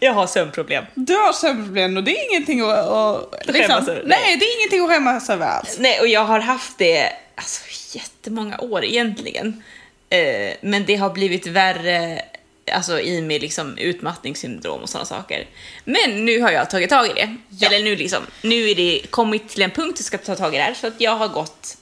[0.00, 0.84] jag har sömnproblem.
[0.94, 2.78] Du har sömnproblem och det är ingenting att...
[2.78, 4.18] att Skämmas över, nej.
[4.24, 5.76] Nej, det är ingenting att skämmas över alls.
[5.78, 7.62] Nej, och jag har haft det alltså,
[7.98, 9.62] jättemånga år egentligen.
[10.10, 12.22] Eh, men det har blivit värre
[12.70, 15.46] alltså, i med liksom, utmattningssyndrom och sådana saker.
[15.84, 17.36] Men nu har jag tagit tag i det.
[17.48, 17.68] Ja.
[17.68, 20.56] Eller nu, liksom, nu är det kommit till en punkt jag ska ta tag i
[20.56, 20.74] det här.
[20.74, 21.76] Så att jag har gått,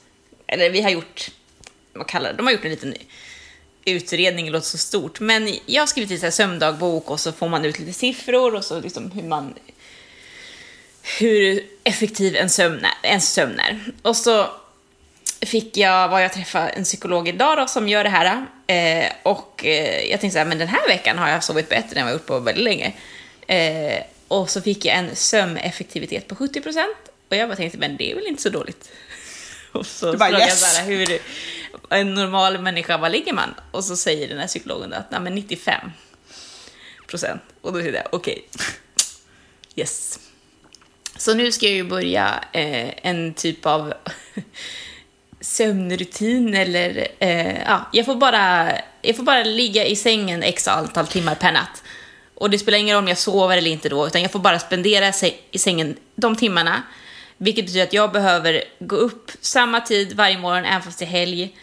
[0.47, 1.31] eller vi har gjort,
[1.93, 2.95] vad kallar det, de har gjort en liten
[3.85, 5.19] utredning, det låter så stort.
[5.19, 8.79] Men jag har skrivit i sömndagbok och så får man ut lite siffror och så
[8.79, 9.53] liksom hur man
[11.19, 13.09] hur effektiv en sömn är.
[13.09, 13.85] En sömn är.
[14.01, 14.49] Och så
[15.41, 18.45] fick jag, var jag träffa en psykolog idag då, som gör det här.
[18.67, 21.99] Eh, och eh, jag tänkte så här, men den här veckan har jag sovit bättre
[21.99, 22.93] än vad jag gjort på väldigt länge.
[23.47, 26.85] Eh, och så fick jag en sömneffektivitet på 70%
[27.29, 28.89] och jag bara tänkte, men det är väl inte så dåligt.
[29.71, 30.75] Och så Du bara, frågade jag yes.
[30.75, 31.19] så här, hur
[31.89, 33.55] en normal människa, vad ligger man?
[33.71, 35.91] Och så säger den här psykologen att, nej men 95
[37.07, 37.41] procent.
[37.61, 38.47] Och då tänkte jag, okej,
[39.75, 40.19] yes.
[41.17, 43.93] Så nu ska jag ju börja eh, en typ av
[45.41, 48.71] sömnrutin eller eh, ja, jag får, bara,
[49.01, 51.83] jag får bara ligga i sängen x antal timmar per natt.
[52.35, 54.59] Och det spelar ingen roll om jag sover eller inte då, utan jag får bara
[54.59, 55.13] spendera
[55.51, 56.83] i sängen de timmarna.
[57.37, 61.09] Vilket betyder att jag behöver gå upp samma tid varje morgon, även fast det är
[61.09, 61.55] helg.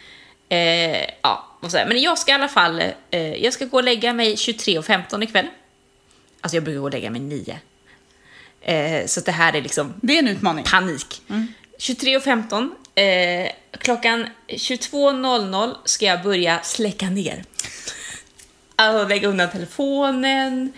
[0.49, 1.85] Eh, ja, och så här.
[1.85, 5.47] Men jag ska i alla fall, eh, jag ska gå och lägga mig 23.15 ikväll.
[6.41, 7.59] Alltså jag brukar gå och lägga mig 9.
[8.61, 10.63] Eh, så det här är liksom Det är en utmaning.
[10.63, 11.21] panik.
[11.79, 12.69] 23.15.
[12.95, 17.43] Eh, klockan 22.00 ska jag börja släcka ner.
[18.75, 20.73] Alltså lägga undan telefonen,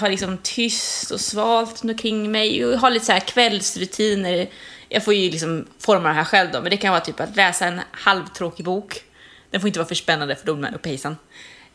[0.00, 4.48] ha liksom tyst och svalt omkring mig och ha lite så här kvällsrutiner.
[4.88, 7.36] Jag får ju liksom forma det här själv då, men det kan vara typ att
[7.36, 9.02] läsa en halvtråkig bok.
[9.50, 11.16] Den får inte vara för spännande för då blir man upphejsan.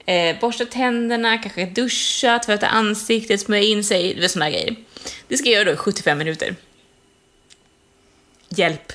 [0.05, 4.75] Eh, borsta tänderna, kanske duscha, tvätta ansiktet, smörja in sig, det är såna här grejer.
[5.27, 6.55] Det ska jag göra då i 75 minuter.
[8.49, 8.93] Hjälp.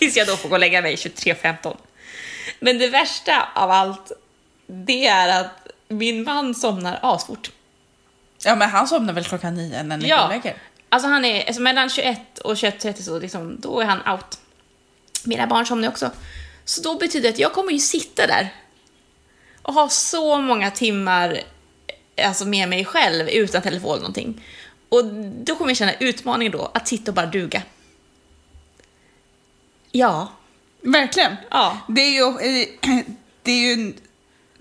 [0.00, 1.76] Tills jag då får gå och lägga mig 23.15.
[2.60, 4.12] Men det värsta av allt,
[4.66, 7.50] det är att min man somnar asfort.
[8.44, 10.54] Ja, men han somnar väl klockan nio när ni går och Ja, lägger?
[10.88, 14.38] alltså han är alltså mellan 21 och 21.30 så liksom, då är han out.
[15.24, 16.10] Mina barn somnar också.
[16.64, 18.48] Så då betyder det att jag kommer ju sitta där
[19.62, 21.40] och ha så många timmar
[22.24, 24.44] alltså med mig själv utan telefon eller någonting.
[24.88, 25.04] Och
[25.44, 27.62] då kommer jag känna utmaningen då att sitta och bara duga.
[29.92, 30.32] Ja.
[30.82, 31.36] Verkligen.
[31.50, 31.78] Ja.
[31.88, 32.68] Det är ju, eh,
[33.42, 33.94] det är ju en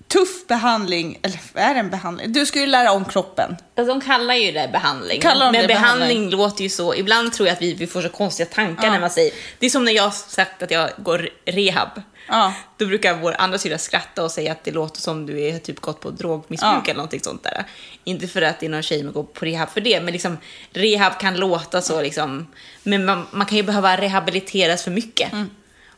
[0.07, 2.33] tuff behandling, eller är det en behandling?
[2.33, 3.55] Du ska ju lära om kroppen.
[3.75, 5.21] Alltså, de kallar ju det behandling.
[5.21, 6.29] Kallar de men det behandling, behandling?
[6.39, 6.95] låter ju så.
[6.95, 8.91] Ibland tror jag att vi, vi får så konstiga tankar Ja.
[8.91, 9.33] när man säger...
[9.59, 12.01] Det är som när jag sagt att jag går rehab.
[12.29, 12.53] Ja.
[12.77, 15.79] Då brukar vår andra syrra skratta och säga att det låter som du är typ
[15.79, 16.81] gått på drogmissbruk Ja.
[16.83, 17.65] eller någonting sånt där.
[18.03, 20.37] Inte för att det är någon tjej som går på rehab för det, men liksom
[20.73, 22.47] rehab kan låta så liksom.
[22.83, 25.31] Men man, man kan ju behöva rehabiliteras för mycket.
[25.33, 25.49] Mm.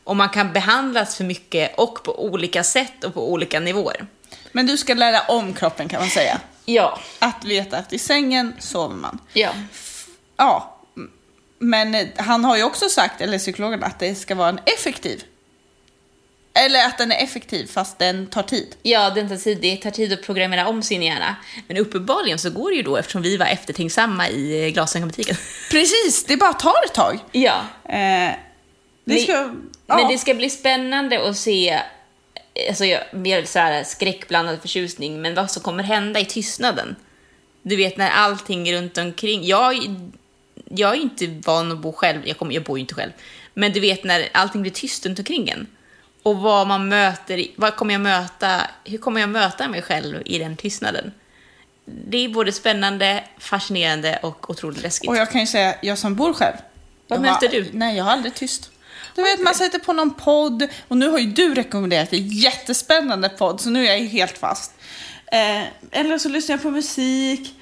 [0.04, 4.06] Och man kan behandlas för mycket och på olika sätt och på olika nivåer.
[4.52, 6.40] Men du ska lära om kroppen kan man säga.
[6.64, 6.98] Ja.
[7.18, 9.18] Att veta att i sängen sover man.
[9.32, 9.50] Ja.
[10.36, 10.78] Ja,
[11.58, 15.22] men han har ju också sagt, eller psykologen, att det ska vara en effektiv.
[16.54, 18.76] Eller att den är effektiv fast den tar tid.
[18.82, 21.36] Ja, det tar, tid, det tar tid att programmera om sin hjärna.
[21.68, 25.36] Men uppenbarligen så går det ju då eftersom vi var eftertänksamma i eh, glasögonbutiken.
[25.70, 25.88] Prerig,
[26.28, 27.18] det bara tar ett tag.
[27.32, 27.64] Ja.
[27.84, 28.36] Eh, det
[29.04, 29.32] Men- ska,
[29.86, 29.96] ja.
[29.96, 31.80] Men det ska bli spännande att se,
[32.68, 36.96] alltså jag, mer så här skräckblandad förtjusning, men vad som kommer hända i tystnaden.
[37.62, 39.76] Du vet när allting runt omkring, jag,
[40.68, 43.12] jag är inte van att bo själv, jag, kommer, jag bor ju inte själv,
[43.54, 45.66] men du vet när allting blir tyst runt omkring en.
[46.22, 50.38] Och vad man möter, vad kommer jag möta, hur kommer jag möta mig själv i
[50.38, 51.12] den tystnaden?
[51.84, 55.10] Det är både spännande, fascinerande och otroligt läskigt.
[55.10, 56.56] Och jag kan ju säga, jag som bor själv.
[57.08, 57.70] Vad möter har, du?
[57.72, 58.70] Nej, jag har aldrig tyst.
[59.14, 63.28] Du vet, man sätter på någon podd och nu har ju du rekommenderat en jättespännande
[63.28, 64.72] podd så nu är jag helt fast.
[65.26, 67.54] Eh, eller så lyssnar jag på musik.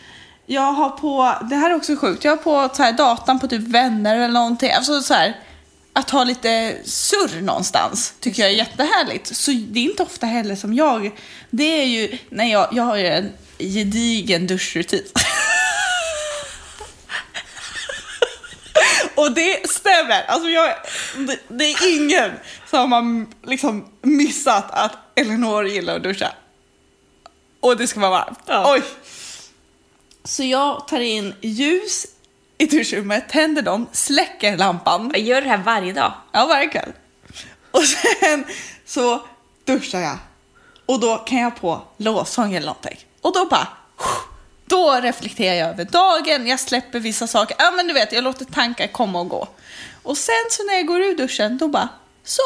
[0.46, 3.48] Jag har på, det här är också sjukt, jag har på så här, datan på
[3.48, 4.70] typ vänner eller någonting.
[4.70, 5.36] Alltså så här,
[5.92, 9.36] att ha lite surr någonstans tycker jag är jättehärligt.
[9.36, 11.10] Så det är inte ofta heller som jag,
[11.50, 15.04] det är ju, när jag, jag har ju en gedigen duschrutin.
[19.14, 20.22] Och det stämmer.
[20.22, 20.74] Alltså jag,
[21.16, 22.30] det, det är ingen
[22.70, 26.32] som har liksom missat att Eleanor gillar att duscha.
[27.60, 28.38] Och det ska vara varmt.
[28.46, 28.72] Ja.
[28.74, 28.82] Oj!
[30.24, 32.06] Så jag tar in ljus
[32.60, 35.10] i duschrummet, tänder dem, släcker lampan.
[35.14, 36.12] Jag gör det här varje dag.
[36.32, 36.92] Ja, varje kväll.
[37.70, 38.44] Och sen
[38.86, 39.26] så
[39.64, 40.18] duschar jag.
[40.86, 42.98] Och då kan jag på lovsång eller någonting.
[43.20, 43.68] Och då bara...
[44.66, 47.56] Då reflekterar jag över dagen, jag släpper vissa saker.
[47.58, 49.48] Ja, men du vet, jag låter tankar komma och gå.
[50.02, 51.88] Och sen så när jag går ur duschen, då bara...
[52.24, 52.42] Så!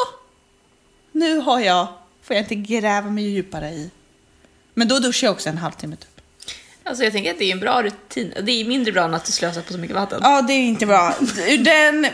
[1.11, 1.87] Nu har jag...
[2.23, 3.91] Får jag inte gräva mig djupare i.
[4.73, 6.14] Men då duschar jag också en halvtimme typ.
[6.87, 8.33] Alltså jag tänker att det är en bra rutin.
[8.43, 10.19] Det är mindre bra än att du slösar på så mycket vatten.
[10.23, 11.13] Ja, det är inte bra.
[11.47, 12.07] Ur den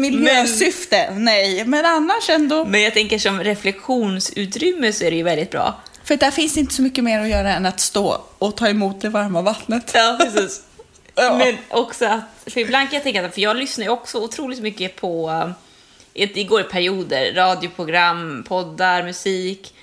[0.00, 1.64] miljösyfte, nej.
[1.64, 2.64] Men annars ändå.
[2.64, 5.80] Men jag tänker som reflektionsutrymme så är det ju väldigt bra.
[6.04, 9.00] För där finns inte så mycket mer att göra än att stå och ta emot
[9.00, 9.90] det varma vattnet.
[9.94, 10.62] Ja, precis.
[11.14, 11.38] Ja.
[11.38, 14.60] Men också att, för ibland kan jag tänka att, för jag lyssnar ju också otroligt
[14.60, 15.30] mycket på,
[16.14, 19.74] eh, det går i perioder, radioprogram, poddar, musik.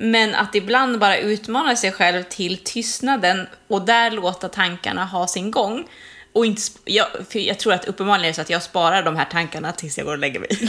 [0.00, 5.50] Men att ibland bara utmana sig själv till tystnaden och där låta tankarna ha sin
[5.50, 5.88] gång.
[6.32, 9.24] Och inte, jag, jag tror att uppenbarligen är det så att jag sparar de här
[9.24, 10.48] tankarna tills jag går och lägger mig.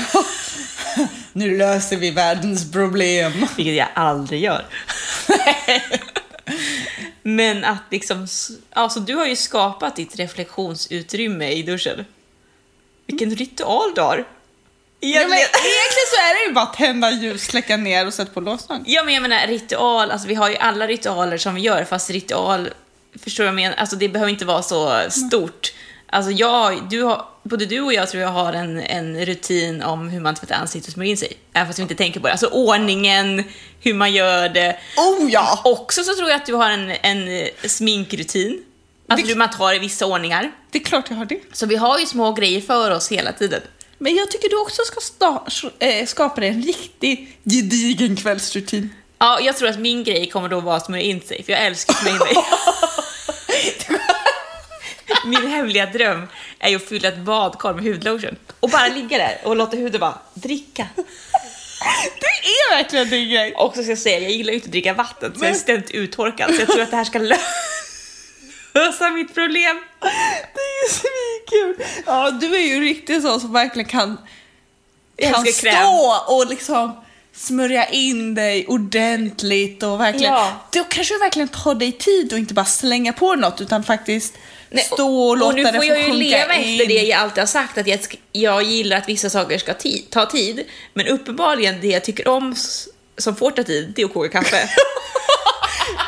[1.34, 3.32] Nu löser vi världens problem.
[3.58, 4.66] Vilket jag aldrig gör.
[7.22, 8.28] Men att liksom,
[8.70, 12.06] alltså du har ju skapat ditt reflektionsutrymme i duschen.
[13.08, 14.26] Vilken ritual du har.
[15.02, 16.08] Ja, men Egentligen.
[16.14, 18.84] så är det ju bara att tända ljus, släcka ner och sätta på låsning.
[18.86, 22.10] Ja men jag menar ritual, alltså vi har ju alla ritualer som vi gör fast
[22.10, 22.70] ritual,
[23.24, 23.78] förstår du vad jag menar?
[23.78, 25.74] Alltså det behöver inte vara så stort.
[26.12, 30.10] Alltså jag, du har, både du och jag tror jag har en, en rutin om
[30.10, 31.38] hur man tvättar ansiktet och smörjer in sig.
[31.54, 32.32] Även fast vi inte tänker på det.
[32.32, 33.44] Alltså ordningen,
[33.82, 34.78] hur man gör det.
[34.98, 35.62] Oh ja!
[35.66, 38.64] Också så tror jag att du har en, en sminkrutin.
[39.10, 40.52] Alltså Det- du man tar i vissa ordningar.
[40.72, 41.40] Det är klart jag har det.
[41.54, 43.62] Så vi har ju små grejer för oss hela tiden.
[44.02, 48.94] Men jag tycker du också ska sta- äh, skapa dig en riktig gedigen kvällsrutin.
[49.20, 51.62] Ja, jag tror att min grej kommer då vara att smörja in sig, för jag
[51.66, 52.36] älskar att smörja in mig.
[55.26, 56.28] Min hemliga dröm
[56.60, 60.00] är ju att fylla ett badkar med hudlotion och bara ligga där och låta huden
[60.02, 60.88] bara dricka.
[62.20, 63.54] Det är verkligen din grej.
[63.56, 65.56] Och så ska jag säga, jag gillar ju inte att dricka vatten så jag är
[65.56, 67.38] ständigt uttorkad så jag tror att det här ska lö-
[68.74, 69.84] lösa mitt problem.
[70.54, 70.90] Det är ju
[71.50, 71.86] svinkul.
[72.06, 74.18] Ja, du är ju riktigt så som verkligen kan,
[75.18, 75.76] kan älskar kräm.
[75.84, 80.34] stå och liksom smörja in dig ordentligt och verkligen.
[80.34, 80.52] Ja.
[80.74, 84.34] Då kanske du verkligen tar dig tid och inte bara slänga på något utan faktiskt
[84.72, 86.74] Nej, stå och låta och nu det får få jag ju sjunka leva in.
[86.74, 88.00] efter det jag alltid har sagt, att jag,
[88.32, 90.66] jag gillar att vissa saker ska ti- ta tid.
[90.94, 92.56] Men uppenbarligen, det jag tycker om
[93.18, 94.58] som får ta tid, det är att koka kaffe.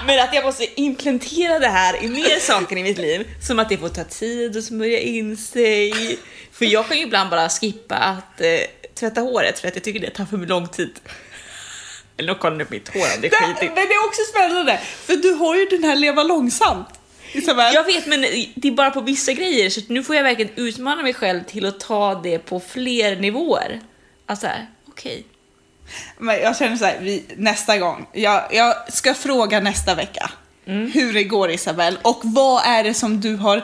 [0.05, 3.27] men att jag måste implementera det här i mer saker i mitt liv.
[3.47, 6.19] Som att det får ta tid att smörja in sig.
[6.51, 8.47] För jag kan ju ibland bara skippa att eh,
[8.99, 10.99] tvätta håret för att jag tycker det tar för lång tid.
[12.17, 13.73] Eller nu kollar ni på mitt hår det är skitigt.
[13.75, 16.87] men det är också spännande, för du har ju den här leva långsamt.
[17.73, 18.21] Jag vet, men
[18.55, 21.65] det är bara på vissa grejer, så nu får jag verkligen utmana mig själv till
[21.65, 23.81] att ta det på fler nivåer.
[24.25, 24.47] Alltså
[24.87, 25.25] okej.
[26.17, 30.29] Men jag känner så här, vi, nästa gång, jag, jag ska fråga nästa vecka
[30.65, 30.91] Mm.
[30.91, 33.57] hur det går Isabel och vad är det som du har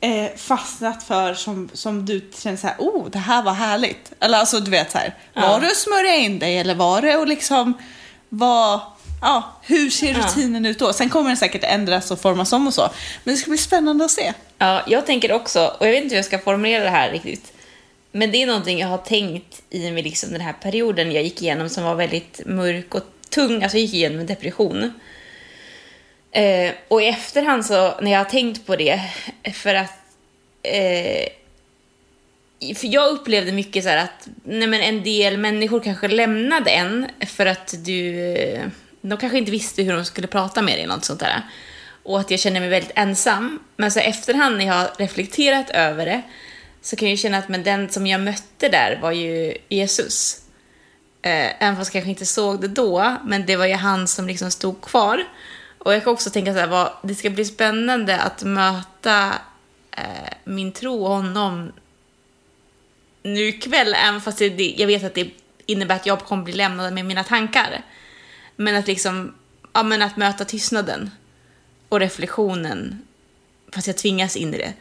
[0.00, 4.12] eh, fastnat för som, som du känner så här, oh det här var härligt.
[4.20, 5.40] Eller alltså du vet så här, Ja.
[5.48, 7.72] var det att smörja in dig eller var det att liksom,
[8.28, 8.80] vad,
[9.22, 10.18] ja, hur ser Ja.
[10.18, 10.92] rutinen ut då?
[10.92, 12.88] Sen kommer den säkert ändras och formas om och så.
[13.24, 14.32] Men det ska bli spännande att se.
[14.58, 17.52] Ja, jag tänker också, och jag vet inte hur jag ska formulera det här riktigt,
[18.12, 21.42] men det är någonting jag har tänkt i med liksom den här perioden jag gick
[21.42, 24.92] igenom som var väldigt mörk och tung, alltså jag gick igenom en depression.
[26.30, 29.00] Eh, och i efterhand så, när jag har tänkt på det,
[29.54, 29.98] för att
[30.62, 31.28] eh,
[32.74, 37.06] för jag upplevde mycket så här att nej men en del människor kanske lämnade en
[37.26, 38.60] för att du...
[39.00, 41.42] De kanske inte visste hur de skulle prata med dig eller något sånt där.
[42.02, 43.58] Och att jag känner mig väldigt ensam.
[43.76, 46.22] Men så efterhand när jag har reflekterat över det
[46.82, 50.42] så kan jag ju känna att men den som jag mötte där var ju Jesus.
[51.22, 54.26] Eh, även fast jag kanske inte såg det då, men det var ju han som
[54.26, 55.24] liksom stod kvar.
[55.78, 59.34] Och jag kan också tänka så här, vad, det ska bli spännande att möta
[59.90, 61.72] eh, min tro och honom
[63.22, 65.30] nu ikväll, även fast det, jag vet att det
[65.66, 67.82] innebär att jag kommer bli lämnad med mina tankar.
[68.56, 69.34] Men att liksom,
[69.72, 71.10] ja men att möta tystnaden
[71.88, 73.02] och reflektionen,
[73.72, 74.72] fast jag tvingas in i det.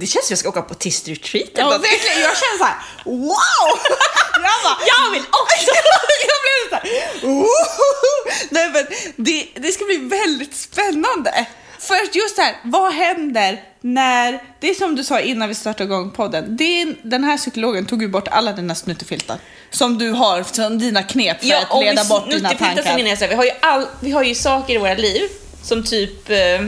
[0.00, 1.50] Det känns som jag ska åka på tyst retreat.
[1.54, 2.20] Ja, verkligen.
[2.20, 3.78] Jag känner så här, wow!
[4.34, 5.70] Jag, bara, Jag vill också!
[6.30, 8.86] jag blev så här, "Woho!" Nej men
[9.16, 11.46] det, det ska bli väldigt spännande.
[11.78, 15.54] För att just det här, vad händer när, det är som du sa innan vi
[15.54, 19.38] startade igång podden, är, den här psykologen tog ju bort alla dina snuttefiltar
[19.70, 22.82] som du har, som dina knep för att om leda bort dina tankar.
[23.16, 25.28] så här, vi, har ju all, vi har ju saker i våra liv
[25.62, 26.30] som typ...
[26.30, 26.60] Eh,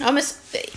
[0.00, 0.22] ja, men,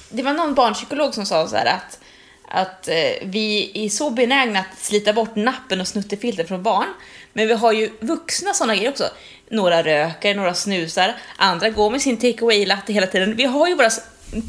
[0.10, 2.00] det var någon barnpsykolog som sa så här att,
[2.48, 6.88] att eh, vi är så benägna att slita bort nappen och snuttefilter från barn.
[7.34, 9.10] Men vi har ju vuxna sådana grejer också.
[9.50, 13.36] Några röker, några snusar, andra går med sin take away-latte hela tiden.
[13.36, 13.90] Vi har ju våra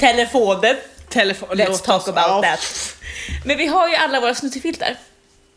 [0.00, 0.78] telefoner.
[1.08, 2.42] Telefon, Let's talk about ja.
[2.42, 2.94] that.
[3.44, 4.96] Men vi har ju alla våra snuttefilter.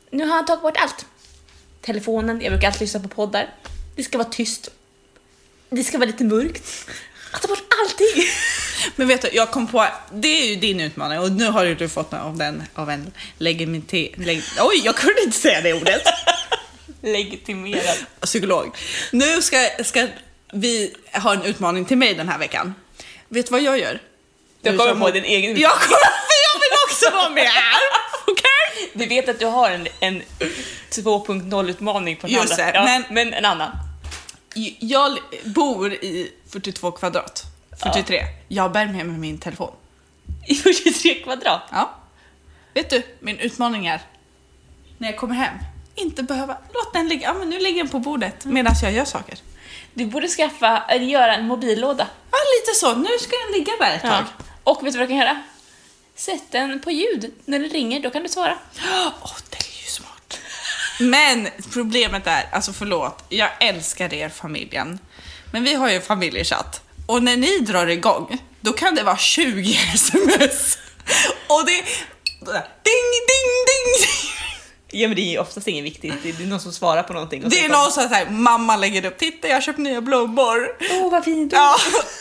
[0.10, 1.06] Nu har han tagit bort allt.
[1.82, 3.50] Telefonen, jag brukar alltid lyssna på poddar.
[3.96, 4.70] Det ska vara tyst.
[5.70, 6.64] Det ska vara lite mörkt.
[7.34, 8.24] Han tar bort allting.
[8.96, 11.90] Men vet du, jag kom på, det är ju din utmaning och nu har du
[11.90, 16.02] fått av den av en legitimitet, leg, oj jag kunde inte säga det ordet,
[17.02, 17.98] Legitimerad.
[18.22, 18.76] psykolog.
[19.12, 20.08] Nu ska, ska
[20.54, 22.76] vi ha en utmaning till mig den här veckan.
[23.30, 24.00] Vet du vad jag gör?
[24.62, 27.80] Du Nu kommer på din egen Jag kommer, för jag vill också vara med här!
[28.28, 28.90] Okej?
[28.94, 30.22] Du vet att du har en, en
[30.92, 33.72] 2.0-utmaning på den Just det, ja, men- men en annan.
[34.80, 37.44] Jag bor i 42 kvadrat,
[37.84, 38.22] 43.
[38.48, 39.74] Jag bär med mig min telefon.
[40.48, 41.62] I 43 kvadrat.
[41.72, 41.94] Ja.
[42.74, 44.02] Vet du, min utmaning är
[44.98, 45.58] när jag kommer hem,
[45.96, 49.06] inte behöva, låt den ligga, ja men nu ligger den på bordet medan jag gör
[49.06, 49.38] saker.
[49.94, 52.08] Du borde skaffa, eller göra en mobillåda.
[52.32, 54.12] Ja, lite så, nu ska den ligga där ett tag.
[54.12, 54.44] Ja.
[54.64, 55.44] Och vet du vad du kan göra?
[56.16, 57.34] Sätt den på ljud.
[57.46, 58.58] När den ringer, då kan du svara.
[59.22, 60.40] Åh, det är ju smart.
[61.00, 65.00] Men problemet är, alltså förlåt, jag älskar er familjen.
[65.52, 69.78] Men vi har ju familjechatt och när ni drar igång, då kan det vara 20
[69.94, 70.78] sms.
[71.48, 71.84] Och det
[72.84, 74.10] ding, ding, ding.
[74.96, 77.44] Ja men det är ju oftast inget viktigt, det är någon som svarar på någonting.
[77.50, 80.76] Det är någon som säger mamma lägger upp, titta jag har köpt nya blommor.
[80.92, 81.54] Åh vad fint!
[81.54, 81.76] Ja,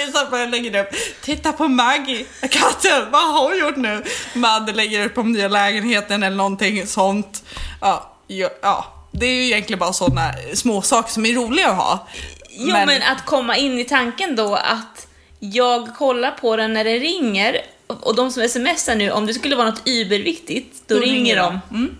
[0.08, 0.88] Isabel lägger upp,
[1.22, 4.04] titta på Maggie, katten, vad har hon gjort nu?
[4.34, 7.44] Madde lägger upp om nya lägenheten eller någonting sånt.
[7.80, 12.08] Ja, ja, det är ju egentligen bara sådana små saker som är roliga att ha.
[12.50, 13.02] Jo men...
[13.02, 15.06] att komma in i tanken då att
[15.38, 17.56] jag kollar på den när det ringer
[17.86, 21.36] och de som smsar nu, om det skulle vara något überviktigt, då, Då ringer, ringer
[21.36, 21.60] de.
[21.70, 21.96] Mm.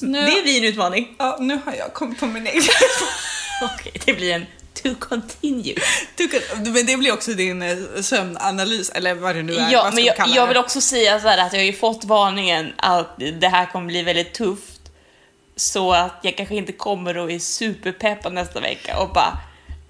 [0.00, 1.16] Nu, Det är vi en utmaning.
[1.18, 2.62] ja, nu har jag kommit på min egen.
[3.62, 4.46] Okej, det blir en
[4.82, 5.74] to continue.
[6.64, 9.72] Men det blir också din eh, sömnanalys, eller vad det nu är.
[9.72, 12.72] Ja, men jag, jag vill också säga så här att jag har ju fått varningen
[12.76, 14.77] att det här kommer bli väldigt tufft.
[15.58, 19.38] Så att jag kanske inte kommer och är superpeppad nästa vecka och bara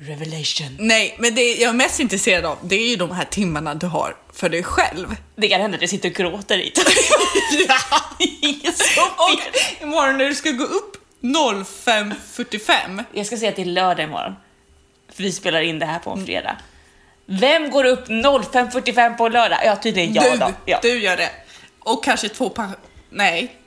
[0.01, 0.77] Revelation.
[0.79, 3.87] Nej, men det jag är mest intresserad av, det är ju de här timmarna du
[3.87, 5.17] har för dig själv.
[5.37, 6.73] Det kan hända att jag sitter och gråter i
[7.69, 7.79] ja.
[9.17, 13.05] Och imorgon när du ska gå upp 05.45.
[13.13, 14.35] Jag ska säga att det är lördag imorgon.
[15.13, 16.57] För vi spelar in det här på en fredag.
[17.27, 19.59] Vem går upp 05.45 på lördag?
[19.65, 20.53] Ja, tydligen jag du, då.
[20.65, 20.79] Ja.
[20.83, 21.31] du gör det.
[21.79, 22.53] Och kanske två.
[23.11, 23.58] Nej.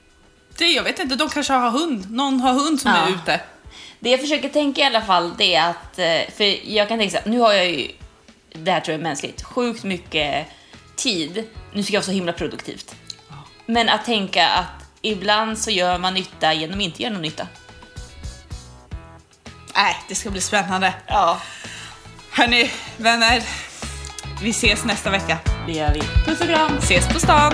[0.61, 2.11] Det, jag vet inte, de kanske har hund.
[2.11, 2.97] Någon har hund som Ja.
[2.97, 3.41] är ute.
[3.99, 7.11] Det jag försöker tänka i alla fall, det är att, eh, för jag kan tänka
[7.17, 7.91] så här, nu har jag ju,
[8.53, 10.47] det här tror jag är mänskligt, sjukt mycket
[10.95, 11.47] tid.
[11.73, 12.95] Nu ska jag vara så himla produktivt.
[13.65, 14.65] Men att tänka att
[15.01, 17.47] ibland så gör man nytta genom att inte göra någon nytta.
[19.75, 20.93] Nej, det ska bli spännande.
[21.07, 21.41] Ja,
[22.31, 23.43] Hörni, vänner.
[24.41, 25.37] Vi ses nästa vecka.
[25.67, 26.01] det gör vi.
[26.25, 26.77] Puss och kram!
[26.77, 27.53] Ses på stan.